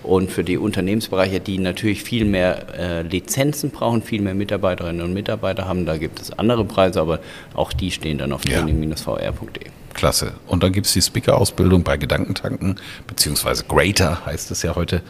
Und 0.02 0.32
für 0.32 0.42
die 0.42 0.58
Unternehmensbereiche, 0.58 1.38
die 1.38 1.58
natürlich 1.58 2.02
viel 2.02 2.24
mehr 2.24 2.74
äh, 2.76 3.02
Lizenzen 3.02 3.70
brauchen, 3.70 4.02
viel 4.02 4.22
mehr 4.22 4.34
Mitarbeiterinnen 4.34 5.02
und 5.02 5.12
Mitarbeiter 5.12 5.68
haben, 5.68 5.86
da 5.86 5.98
gibt 5.98 6.20
es 6.20 6.36
andere 6.36 6.64
Preise, 6.64 7.00
aber 7.00 7.20
auch 7.54 7.72
die 7.72 7.92
stehen 7.92 8.18
dann 8.18 8.32
auf 8.32 8.44
ja. 8.44 8.60
training-vr.de. 8.60 9.70
Klasse. 9.94 10.32
Und 10.48 10.64
dann 10.64 10.72
gibt 10.72 10.88
es 10.88 10.92
die 10.94 11.02
Speaker-Ausbildung 11.02 11.84
bei 11.84 11.96
Gedankentanken, 11.96 12.76
beziehungsweise 13.06 13.64
Greater 13.68 14.26
heißt 14.26 14.50
es 14.50 14.62
ja 14.62 14.74
heute. 14.74 15.02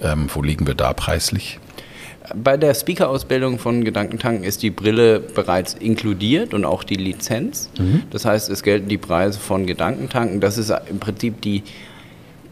Ähm, 0.00 0.30
wo 0.32 0.40
liegen 0.40 0.66
wir 0.66 0.74
da 0.74 0.94
preislich? 0.94 1.58
Bei 2.34 2.56
der 2.56 2.74
Speaker-Ausbildung 2.74 3.58
von 3.58 3.84
Gedankentanken 3.84 4.44
ist 4.44 4.62
die 4.62 4.70
Brille 4.70 5.20
bereits 5.20 5.74
inkludiert 5.74 6.54
und 6.54 6.64
auch 6.64 6.84
die 6.84 6.96
Lizenz. 6.96 7.70
Mhm. 7.78 8.02
Das 8.10 8.24
heißt, 8.24 8.50
es 8.50 8.62
gelten 8.62 8.88
die 8.88 8.98
Preise 8.98 9.38
von 9.38 9.66
Gedankentanken. 9.66 10.40
Das 10.40 10.58
ist 10.58 10.72
im 10.90 10.98
Prinzip 10.98 11.40
die 11.42 11.62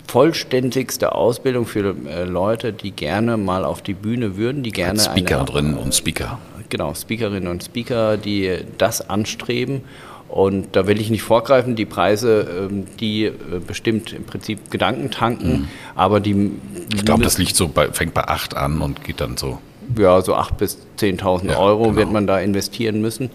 vollständigste 0.07 1.15
Ausbildung 1.15 1.67
für 1.67 1.97
äh, 2.07 2.25
Leute, 2.25 2.73
die 2.73 2.91
gerne 2.91 3.37
mal 3.37 3.65
auf 3.65 3.83
die 3.83 3.95
Bühne 3.95 4.37
würden, 4.37 4.63
die 4.63 4.71
gerne 4.71 4.99
Als 4.99 5.07
Speaker 5.07 5.39
eine, 5.39 5.45
drin 5.45 5.75
und 5.75 5.95
Speaker. 5.95 6.39
Genau, 6.69 6.95
Speakerinnen 6.95 7.49
und 7.49 7.65
Speaker, 7.65 8.17
die 8.17 8.59
das 8.79 9.09
anstreben 9.09 9.83
und 10.29 10.75
da 10.75 10.87
will 10.87 11.01
ich 11.01 11.11
nicht 11.11 11.23
vorgreifen, 11.23 11.77
die 11.77 11.85
Preise, 11.85 12.69
ähm, 12.71 12.87
die 12.99 13.25
äh, 13.27 13.33
bestimmt 13.65 14.13
im 14.13 14.25
Prinzip 14.25 14.71
Gedanken 14.71 15.11
tanken, 15.11 15.53
mhm. 15.53 15.69
aber 15.95 16.21
die. 16.21 16.53
Ich 16.95 17.05
glaube, 17.05 17.23
das 17.23 17.39
liegt 17.39 17.55
so 17.55 17.69
bei, 17.69 17.93
fängt 17.93 18.15
bei 18.15 18.25
8 18.25 18.57
an 18.57 18.81
und 18.81 19.05
geht 19.05 19.21
dann 19.21 19.37
so. 19.37 19.59
ja, 19.97 20.21
so 20.23 20.35
8.000 20.35 20.55
bis 20.55 20.79
10.000 20.99 21.51
Ja, 21.51 21.59
Euro 21.59 21.85
genau. 21.85 21.97
wird 21.97 22.13
man 22.13 22.27
da 22.27 22.41
investieren 22.41 23.01
müssen. 23.01 23.31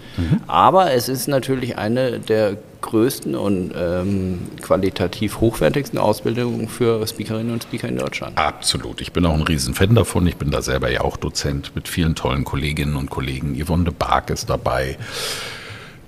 Aber 0.48 0.92
es 0.92 1.08
ist 1.10 1.28
natürlich 1.28 1.78
eine 1.78 2.20
der 2.20 2.58
größten 2.82 3.36
und 3.36 3.72
ähm, 3.78 4.48
qualitativ 4.62 5.42
hochwertigsten 5.42 6.00
Ausbildungen 6.00 6.68
für 6.68 7.06
Speakerinnen 7.06 7.52
und 7.52 7.64
Speaker 7.64 7.90
in 7.90 7.98
Deutschland. 7.98 8.38
Absolut. 8.38 9.02
Ich 9.02 9.12
bin 9.12 9.26
auch 9.26 9.34
ein 9.34 9.42
Riesenfan 9.42 9.96
davon. 9.96 10.26
Ich 10.28 10.38
bin 10.38 10.50
da 10.50 10.62
selber 10.62 10.90
ja 10.90 11.02
auch 11.02 11.18
Dozent 11.18 11.76
mit 11.76 11.88
vielen 11.88 12.16
tollen 12.16 12.46
Kolleginnen 12.46 12.96
und 12.96 13.10
Kollegen. 13.10 13.62
Yvonne 13.62 13.84
de 13.84 13.94
Barg 13.98 14.30
ist 14.30 14.50
dabei. 14.50 14.98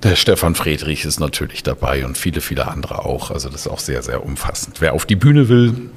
Der 0.03 0.15
Stefan 0.15 0.55
Friedrich 0.55 1.05
ist 1.05 1.19
natürlich 1.19 1.61
dabei 1.61 2.05
und 2.05 2.17
viele, 2.17 2.41
viele 2.41 2.67
andere 2.67 3.05
auch. 3.05 3.29
Also 3.29 3.49
das 3.49 3.61
ist 3.61 3.67
auch 3.67 3.79
sehr, 3.79 4.01
sehr 4.01 4.25
umfassend. 4.25 4.81
Wer 4.81 4.93
auf 4.93 5.05
die 5.05 5.15
Bühne 5.15 5.47
will, 5.47 5.91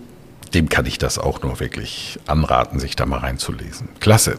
dem 0.52 0.68
kann 0.68 0.84
ich 0.84 0.98
das 0.98 1.18
auch 1.18 1.42
nur 1.42 1.58
wirklich 1.58 2.18
anraten, 2.26 2.78
sich 2.78 2.96
da 2.96 3.06
mal 3.06 3.20
reinzulesen. 3.20 3.88
Klasse. 4.00 4.36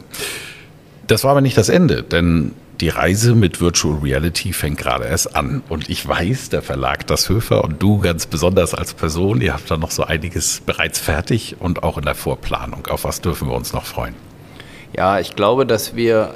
Das 1.07 1.23
war 1.23 1.31
aber 1.31 1.41
nicht 1.41 1.57
das 1.57 1.69
Ende, 1.69 2.03
denn 2.03 2.53
die 2.79 2.89
Reise 2.89 3.35
mit 3.35 3.61
Virtual 3.61 3.99
Reality 3.99 4.53
fängt 4.53 4.77
gerade 4.77 5.05
erst 5.05 5.35
an. 5.35 5.63
Und 5.69 5.89
ich 5.89 6.07
weiß, 6.07 6.49
der 6.49 6.61
Verlag 6.61 7.07
Das 7.07 7.29
Höfer 7.29 7.63
und 7.63 7.81
du 7.81 7.99
ganz 7.99 8.25
besonders 8.27 8.73
als 8.73 8.93
Person, 8.93 9.41
ihr 9.41 9.53
habt 9.53 9.71
da 9.71 9.77
noch 9.77 9.91
so 9.91 10.03
einiges 10.03 10.61
bereits 10.65 10.99
fertig 10.99 11.55
und 11.59 11.83
auch 11.83 11.97
in 11.97 12.05
der 12.05 12.15
Vorplanung. 12.15 12.85
Auf 12.87 13.03
was 13.03 13.21
dürfen 13.21 13.47
wir 13.47 13.55
uns 13.55 13.73
noch 13.73 13.85
freuen? 13.85 14.15
Ja, 14.95 15.19
ich 15.19 15.35
glaube, 15.35 15.65
dass 15.65 15.95
wir 15.95 16.35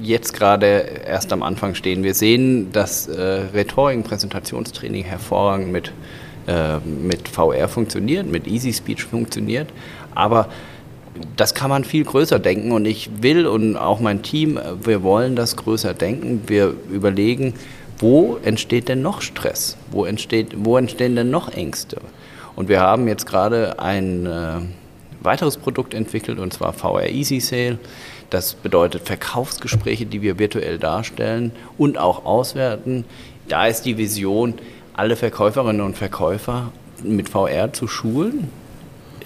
jetzt 0.00 0.32
gerade 0.32 0.66
erst 1.06 1.32
am 1.32 1.42
Anfang 1.42 1.74
stehen. 1.74 2.02
Wir 2.04 2.14
sehen, 2.14 2.72
dass 2.72 3.08
äh, 3.08 3.44
Rhetorik, 3.54 4.04
Präsentationstraining 4.04 5.04
hervorragend 5.04 5.72
mit, 5.72 5.92
äh, 6.46 6.78
mit 6.78 7.28
VR 7.28 7.68
funktioniert, 7.68 8.26
mit 8.26 8.46
Easy 8.46 8.72
Speech 8.72 9.04
funktioniert, 9.04 9.68
aber 10.14 10.48
das 11.36 11.54
kann 11.54 11.70
man 11.70 11.84
viel 11.84 12.04
größer 12.04 12.38
denken 12.38 12.72
und 12.72 12.84
ich 12.84 13.10
will 13.20 13.46
und 13.46 13.76
auch 13.76 14.00
mein 14.00 14.22
Team, 14.22 14.56
äh, 14.56 14.62
wir 14.84 15.02
wollen 15.02 15.36
das 15.36 15.56
größer 15.56 15.94
denken. 15.94 16.42
Wir 16.46 16.74
überlegen, 16.90 17.54
wo 17.98 18.38
entsteht 18.44 18.88
denn 18.88 19.02
noch 19.02 19.22
Stress? 19.22 19.76
Wo, 19.90 20.04
entsteht, 20.04 20.48
wo 20.56 20.76
entstehen 20.76 21.16
denn 21.16 21.30
noch 21.30 21.52
Ängste? 21.52 21.98
Und 22.54 22.68
wir 22.68 22.80
haben 22.80 23.08
jetzt 23.08 23.26
gerade 23.26 23.78
ein 23.78 24.26
äh, 24.26 24.60
weiteres 25.20 25.56
Produkt 25.56 25.94
entwickelt 25.94 26.38
und 26.38 26.52
zwar 26.52 26.72
VR 26.72 27.08
Easy 27.08 27.40
Sale. 27.40 27.78
Das 28.36 28.52
bedeutet 28.52 29.06
Verkaufsgespräche, 29.06 30.04
die 30.04 30.20
wir 30.20 30.38
virtuell 30.38 30.76
darstellen 30.76 31.52
und 31.78 31.96
auch 31.96 32.26
auswerten. 32.26 33.06
Da 33.48 33.66
ist 33.66 33.86
die 33.86 33.96
Vision, 33.96 34.52
alle 34.92 35.16
Verkäuferinnen 35.16 35.80
und 35.80 35.96
Verkäufer 35.96 36.70
mit 37.02 37.30
VR 37.30 37.72
zu 37.72 37.88
schulen, 37.88 38.50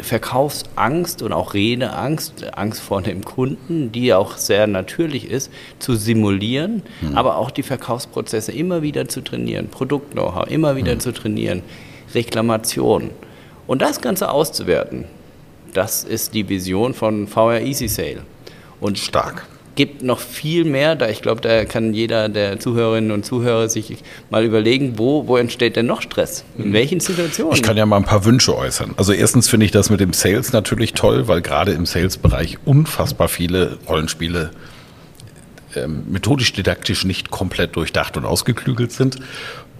Verkaufsangst 0.00 1.22
und 1.22 1.32
auch 1.32 1.54
Redeangst, 1.54 2.56
Angst 2.56 2.82
vor 2.82 3.02
dem 3.02 3.24
Kunden, 3.24 3.90
die 3.90 4.14
auch 4.14 4.36
sehr 4.36 4.68
natürlich 4.68 5.28
ist, 5.28 5.50
zu 5.80 5.96
simulieren, 5.96 6.84
aber 7.16 7.36
auch 7.36 7.50
die 7.50 7.64
Verkaufsprozesse 7.64 8.52
immer 8.52 8.80
wieder 8.80 9.08
zu 9.08 9.22
trainieren, 9.22 9.66
Produkt-Know-how 9.70 10.46
immer 10.46 10.76
wieder 10.76 11.00
zu 11.00 11.10
trainieren, 11.10 11.64
Reklamation 12.14 13.10
und 13.66 13.82
das 13.82 14.00
Ganze 14.00 14.30
auszuwerten. 14.30 15.06
Das 15.74 16.04
ist 16.04 16.32
die 16.32 16.48
Vision 16.48 16.94
von 16.94 17.26
VR 17.26 17.62
Easy 17.62 17.88
Sale. 17.88 18.22
Und 18.80 18.98
Stark. 18.98 19.46
gibt 19.76 20.02
noch 20.02 20.18
viel 20.18 20.64
mehr, 20.64 20.96
da 20.96 21.08
ich 21.08 21.22
glaube, 21.22 21.40
da 21.40 21.64
kann 21.64 21.94
jeder 21.94 22.28
der 22.28 22.58
Zuhörerinnen 22.58 23.10
und 23.10 23.24
Zuhörer 23.24 23.68
sich 23.68 23.96
mal 24.30 24.44
überlegen, 24.44 24.98
wo, 24.98 25.26
wo 25.26 25.36
entsteht 25.36 25.76
denn 25.76 25.86
noch 25.86 26.02
Stress? 26.02 26.44
In 26.58 26.72
welchen 26.72 27.00
Situationen? 27.00 27.54
Ich 27.54 27.62
kann 27.62 27.76
ja 27.76 27.86
mal 27.86 27.96
ein 27.96 28.04
paar 28.04 28.24
Wünsche 28.24 28.56
äußern. 28.56 28.94
Also 28.96 29.12
erstens 29.12 29.48
finde 29.48 29.66
ich 29.66 29.72
das 29.72 29.90
mit 29.90 30.00
dem 30.00 30.12
Sales 30.12 30.52
natürlich 30.52 30.94
toll, 30.94 31.28
weil 31.28 31.42
gerade 31.42 31.72
im 31.72 31.86
Sales-Bereich 31.86 32.58
unfassbar 32.64 33.28
viele 33.28 33.78
Rollenspiele 33.88 34.50
ähm, 35.76 36.04
methodisch-didaktisch 36.08 37.04
nicht 37.04 37.30
komplett 37.30 37.76
durchdacht 37.76 38.16
und 38.16 38.24
ausgeklügelt 38.24 38.92
sind. 38.92 39.18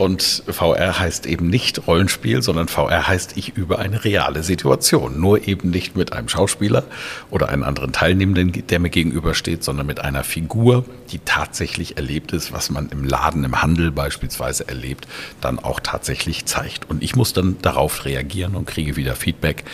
Und 0.00 0.44
VR 0.48 0.98
heißt 0.98 1.26
eben 1.26 1.50
nicht 1.50 1.86
Rollenspiel, 1.86 2.40
sondern 2.40 2.68
VR 2.68 3.06
heißt, 3.06 3.36
ich 3.36 3.58
übe 3.58 3.78
eine 3.78 4.02
reale 4.02 4.42
Situation. 4.42 5.20
Nur 5.20 5.46
eben 5.46 5.68
nicht 5.68 5.94
mit 5.94 6.14
einem 6.14 6.30
Schauspieler 6.30 6.84
oder 7.28 7.50
einem 7.50 7.64
anderen 7.64 7.92
Teilnehmenden, 7.92 8.66
der 8.66 8.78
mir 8.78 8.88
gegenübersteht, 8.88 9.62
sondern 9.62 9.86
mit 9.86 10.00
einer 10.00 10.24
Figur, 10.24 10.86
die 11.10 11.18
tatsächlich 11.18 11.98
erlebt 11.98 12.32
ist, 12.32 12.50
was 12.50 12.70
man 12.70 12.88
im 12.88 13.04
Laden, 13.04 13.44
im 13.44 13.60
Handel 13.60 13.90
beispielsweise 13.90 14.66
erlebt, 14.66 15.06
dann 15.42 15.58
auch 15.58 15.80
tatsächlich 15.80 16.46
zeigt. 16.46 16.88
Und 16.88 17.02
ich 17.02 17.14
muss 17.14 17.34
dann 17.34 17.58
darauf 17.60 18.06
reagieren 18.06 18.54
und 18.54 18.66
kriege 18.66 18.96
wieder 18.96 19.14
Feedback, 19.14 19.64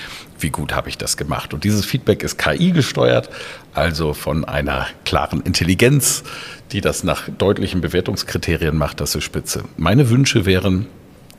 wie 0.41 0.51
gut 0.51 0.75
habe 0.75 0.89
ich 0.89 0.99
das 0.99 1.17
gemacht. 1.17 1.55
Und 1.55 1.63
dieses 1.63 1.85
Feedback 1.85 2.25
ist 2.25 2.37
KI 2.37 2.73
gesteuert, 2.73 3.31
also 3.75 4.13
von 4.13 4.45
einer 4.45 4.89
klaren 5.05 5.41
Intelligenz, 5.43 6.25
die 6.73 6.81
das 6.81 7.05
nach 7.05 7.29
deutlichen 7.29 7.81
Bewertungskriterien 7.81 8.77
macht, 8.77 9.01
das 9.01 9.15
ist 9.15 9.25
spitze. 9.25 9.65
Meine 9.77 10.11
Wünsche 10.11 10.47
wären, 10.47 10.87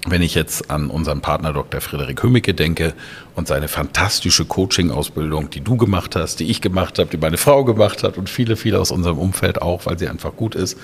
wenn 0.05 0.21
ich 0.21 0.35
jetzt 0.35 0.71
an 0.71 0.89
unseren 0.89 1.21
Partner 1.21 1.51
Dr. 1.53 1.81
Frederik 1.81 2.23
Hömicke 2.23 2.53
denke 2.53 2.93
und 3.35 3.47
seine 3.47 3.67
fantastische 3.67 4.45
Coaching-Ausbildung, 4.45 5.49
die 5.49 5.61
du 5.61 5.75
gemacht 5.75 6.15
hast, 6.15 6.39
die 6.39 6.49
ich 6.49 6.61
gemacht 6.61 6.97
habe, 6.99 7.09
die 7.09 7.17
meine 7.17 7.37
Frau 7.37 7.65
gemacht 7.65 8.03
hat 8.03 8.17
und 8.17 8.29
viele, 8.29 8.55
viele 8.55 8.79
aus 8.79 8.91
unserem 8.91 9.17
Umfeld 9.17 9.61
auch, 9.61 9.85
weil 9.85 9.99
sie 9.99 10.07
einfach 10.07 10.35
gut 10.35 10.55
ist 10.55 10.77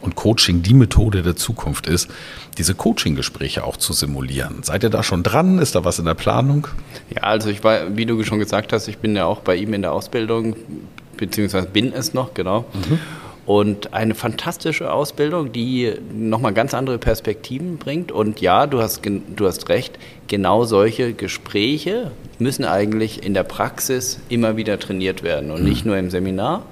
und 0.00 0.14
Coaching 0.14 0.62
die 0.62 0.74
Methode 0.74 1.22
der 1.22 1.34
Zukunft 1.34 1.86
ist, 1.86 2.08
diese 2.56 2.74
Coaching-Gespräche 2.74 3.64
auch 3.64 3.76
zu 3.76 3.92
simulieren. 3.92 4.62
Seid 4.62 4.84
ihr 4.84 4.90
da 4.90 5.02
schon 5.02 5.22
dran? 5.22 5.58
Ist 5.58 5.74
da 5.74 5.84
was 5.84 5.98
in 5.98 6.04
der 6.04 6.14
Planung? 6.14 6.68
Ja, 7.14 7.22
also 7.22 7.48
ich 7.48 7.64
war, 7.64 7.96
wie 7.96 8.06
du 8.06 8.22
schon 8.22 8.38
gesagt 8.38 8.72
hast, 8.72 8.86
ich 8.86 8.98
bin 8.98 9.16
ja 9.16 9.24
auch 9.24 9.40
bei 9.40 9.56
ihm 9.56 9.74
in 9.74 9.82
der 9.82 9.92
Ausbildung, 9.92 10.54
beziehungsweise 11.16 11.66
bin 11.68 11.92
es 11.92 12.14
noch, 12.14 12.34
genau. 12.34 12.64
Und 13.48 13.94
eine 13.94 14.14
fantastische 14.14 14.92
Ausbildung, 14.92 15.52
die 15.52 15.94
nochmal 16.12 16.52
ganz 16.52 16.74
andere 16.74 16.98
Perspektiven 16.98 17.78
bringt. 17.78 18.12
Und 18.12 18.42
ja, 18.42 18.66
du 18.66 18.82
hast, 18.82 19.00
du 19.06 19.46
hast 19.46 19.70
recht, 19.70 19.98
genau 20.26 20.64
solche 20.64 21.14
Gespräche 21.14 22.10
müssen 22.38 22.66
eigentlich 22.66 23.24
in 23.24 23.32
der 23.32 23.44
Praxis 23.44 24.20
immer 24.28 24.58
wieder 24.58 24.78
trainiert 24.78 25.22
werden 25.22 25.50
und 25.50 25.64
nicht 25.64 25.86
nur 25.86 25.96
im 25.96 26.10
Seminar. 26.10 26.66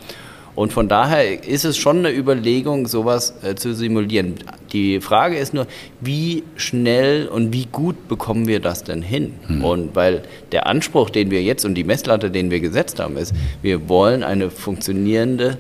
Und 0.55 0.71
von 0.71 0.87
daher 0.87 1.49
ist 1.49 1.65
es 1.65 1.79
schon 1.79 2.01
eine 2.01 2.15
Überlegung, 2.15 2.87
sowas 2.87 3.33
äh, 3.43 3.55
zu 3.55 3.75
simulieren. 3.75 4.35
Die 4.75 5.01
Frage 5.01 5.39
ist 5.39 5.55
nur, 5.55 5.67
wie 6.03 6.45
schnell 6.57 7.27
und 7.27 7.55
wie 7.55 7.69
gut 7.73 8.07
bekommen 8.07 8.47
wir 8.49 8.61
das 8.61 8.85
denn 8.85 9.01
hin? 9.01 9.33
Und 9.63 9.97
weil 9.97 10.25
der 10.53 10.67
Anspruch, 10.67 11.09
den 11.09 11.31
wir 11.31 11.43
jetzt 11.43 11.65
und 11.65 11.75
die 11.75 11.85
Messlatte, 11.85 12.31
den 12.31 12.51
wir 12.51 12.61
gesetzt 12.61 13.01
haben, 13.01 13.17
ist, 13.17 13.35
wir 13.63 13.89
wollen 13.89 14.23
eine 14.23 14.51
funktionierende, 14.51 15.57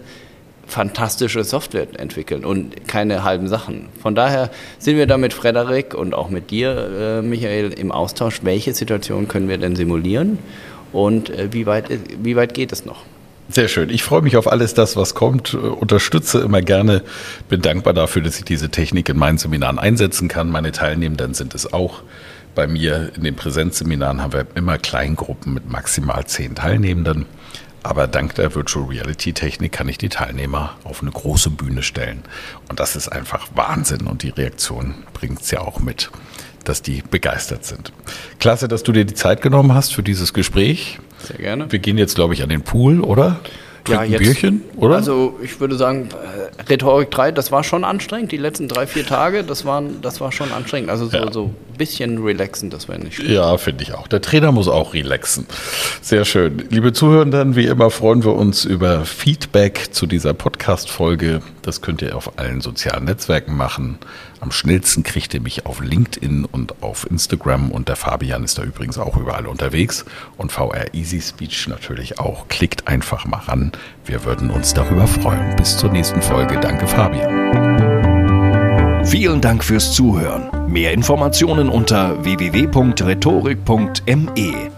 fantastische 0.67 1.45
Software 1.45 1.87
entwickeln 1.99 2.45
und 2.45 2.89
keine 2.89 3.23
halben 3.23 3.49
Sachen. 3.49 3.89
Von 4.01 4.15
daher 4.15 4.51
sind 4.79 4.97
wir 4.97 5.07
da 5.07 5.17
mit 5.17 5.33
Frederik 5.33 5.95
und 5.95 6.15
auch 6.15 6.29
mit 6.29 6.51
dir, 6.51 7.21
äh, 7.21 7.23
Michael, 7.23 7.73
im 7.73 7.93
Austausch, 7.93 8.41
welche 8.43 8.75
Situation 8.75 9.29
können 9.29 9.49
wir 9.49 9.59
denn 9.59 9.77
simulieren 9.77 10.39
und 10.93 11.31
äh, 11.31 11.53
wie, 11.53 11.67
weit, 11.67 11.87
wie 12.23 12.37
weit 12.37 12.55
geht 12.55 12.73
es 12.73 12.85
noch? 12.85 13.03
Sehr 13.49 13.69
schön. 13.69 13.91
Ich 13.91 14.03
freue 14.03 14.23
mich 14.23 14.37
auf 14.37 14.51
alles 14.51 14.75
das, 14.75 14.97
was 14.97 15.15
kommt. 15.15 15.55
Unterstütze 15.55 16.41
immer 16.41 16.63
gerne. 16.63 17.03
Bin 17.49 17.63
dankbar 17.63 17.95
dafür, 17.95 18.23
dass 18.23 18.39
ich 18.39 18.45
diese 18.45 18.71
Technik 18.71 19.09
in 19.09 19.17
meinen 19.17 19.39
Seminaren 19.39 19.79
einsetzen 19.79 20.27
kann. 20.27 20.51
Meine 20.51 20.73
Teilnehmenden 20.73 21.33
sind 21.33 21.55
es 21.55 21.73
auch. 21.73 22.03
Bei 22.57 22.67
mir 22.67 23.13
in 23.15 23.23
den 23.23 23.37
Präsenzseminaren 23.37 24.21
haben 24.21 24.33
wir 24.33 24.47
immer 24.57 24.79
Kleingruppen 24.79 25.55
mit 25.55 25.71
maximal 25.71 26.25
zehn 26.27 26.57
Teilnehmenden. 26.57 27.27
Aber 27.87 28.09
dank 28.09 28.35
der 28.35 28.53
Virtual 28.55 28.85
Reality 28.87 29.33
Technik 29.33 29.71
kann 29.71 29.89
ich 29.89 29.97
die 29.97 30.09
Teilnehmer 30.09 30.75
auf 30.83 31.03
eine 31.03 31.13
große 31.13 31.51
Bühne 31.51 31.83
stellen. 31.85 32.23
Und 32.69 32.81
das 32.81 32.97
ist 32.97 33.09
einfach 33.09 33.47
Wahnsinn. 33.55 34.09
Und 34.09 34.25
die 34.25 34.31
Reaktion 34.31 34.95
bringt 35.15 35.41
es 35.43 35.53
ja 35.53 35.61
auch 35.61 35.79
mit, 35.79 36.11
dass 36.65 36.83
die 36.83 37.03
begeistert 37.09 37.65
sind. 37.65 37.93
Klasse, 38.41 38.67
dass 38.67 38.83
du 38.83 38.91
dir 38.91 39.05
die 39.05 39.15
Zeit 39.15 39.41
genommen 39.41 39.73
hast 39.73 39.95
für 39.95 40.03
dieses 40.03 40.35
Gespräch. 40.35 40.99
Sehr 41.23 41.37
gerne. 41.39 41.71
Wir 41.71 41.79
gehen 41.79 41.97
jetzt, 41.97 42.17
glaube 42.17 42.35
ich, 42.35 42.43
an 42.43 42.49
den 42.49 42.63
Pool, 42.63 43.01
oder? 43.01 43.39
Trinken 43.85 44.15
ein 44.15 44.19
Bierchen, 44.19 44.63
oder? 44.77 44.97
Also 44.97 45.39
ich 45.43 45.61
würde 45.61 45.77
sagen, 45.77 46.09
äh, 46.11 46.63
Rhetorik 46.69 47.11
3, 47.13 47.31
das 47.31 47.53
war 47.53 47.63
schon 47.63 47.85
anstrengend. 47.85 48.33
Die 48.33 48.37
letzten 48.37 48.67
drei, 48.67 48.89
vier 48.89 49.07
Tage, 49.07 49.45
das, 49.45 49.65
waren, 49.65 50.01
das 50.03 50.21
war 50.21 50.33
schon 50.33 50.51
anstrengend. 50.51 50.91
Also 50.91 51.07
so, 51.07 51.17
Ja. 51.17 51.33
so 51.33 51.55
bisschen 51.77 52.23
relaxen, 52.23 52.71
das 52.71 52.89
wäre 52.89 52.99
nicht 52.99 53.17
schlecht. 53.17 53.31
Ja, 53.31 53.57
finde 53.59 53.83
ich 53.83 53.95
auch. 53.95 54.09
Der 54.09 54.21
Trainer 54.21 54.53
muss 54.53 54.69
auch 54.69 54.95
relaxen. 54.95 55.47
Sehr 56.01 56.25
schön. 56.25 56.65
Liebe 56.71 56.93
Zuhörenden, 56.93 57.57
wie 57.57 57.67
immer 57.67 57.91
freuen 57.91 58.25
wir 58.25 58.35
uns 58.35 58.65
über 58.65 59.05
Feedback 59.05 59.89
zu 59.93 60.07
dieser 60.07 60.35
Podcast-Folge. 60.35 61.43
Das 61.63 61.83
könnt 61.83 62.03
ihr 62.03 62.17
auf 62.17 62.39
allen 62.39 62.61
sozialen 62.61 63.05
Netzwerken 63.05 63.57
machen. 63.57 63.99
Am 64.41 64.53
schnellsten 64.53 65.03
kriegt 65.03 65.33
ihr 65.35 65.41
mich 65.41 65.67
auf 65.67 65.81
LinkedIn 65.81 66.45
und 66.45 66.83
auf 66.83 67.11
Instagram 67.11 67.71
und 67.73 67.89
der 67.89 67.97
Fabian 67.97 68.45
ist 68.45 68.59
da 68.59 68.63
übrigens 68.63 68.99
auch 68.99 69.17
überall 69.17 69.47
unterwegs 69.47 70.05
und 70.37 70.53
VR 70.53 70.95
Easy 70.95 71.21
Speech 71.21 71.69
natürlich 71.69 72.19
auch. 72.19 72.47
Klickt 72.49 72.87
einfach 72.87 73.25
mal 73.25 73.39
ran. 73.39 73.73
Wir 74.05 74.25
würden 74.25 74.51
uns 74.51 74.75
darüber 74.75 75.07
freuen. 75.07 75.57
Bis 75.57 75.77
zur 75.77 75.91
nächsten 75.91 76.21
Folge. 76.21 76.59
Danke, 76.61 76.87
Fabian. 76.87 77.56
Vielen 79.07 79.41
Dank 79.41 79.63
fürs 79.63 79.93
Zuhören. 79.93 80.71
Mehr 80.71 80.93
Informationen 80.93 81.69
unter 81.69 82.25
www.rhetorik.me. 82.25 84.76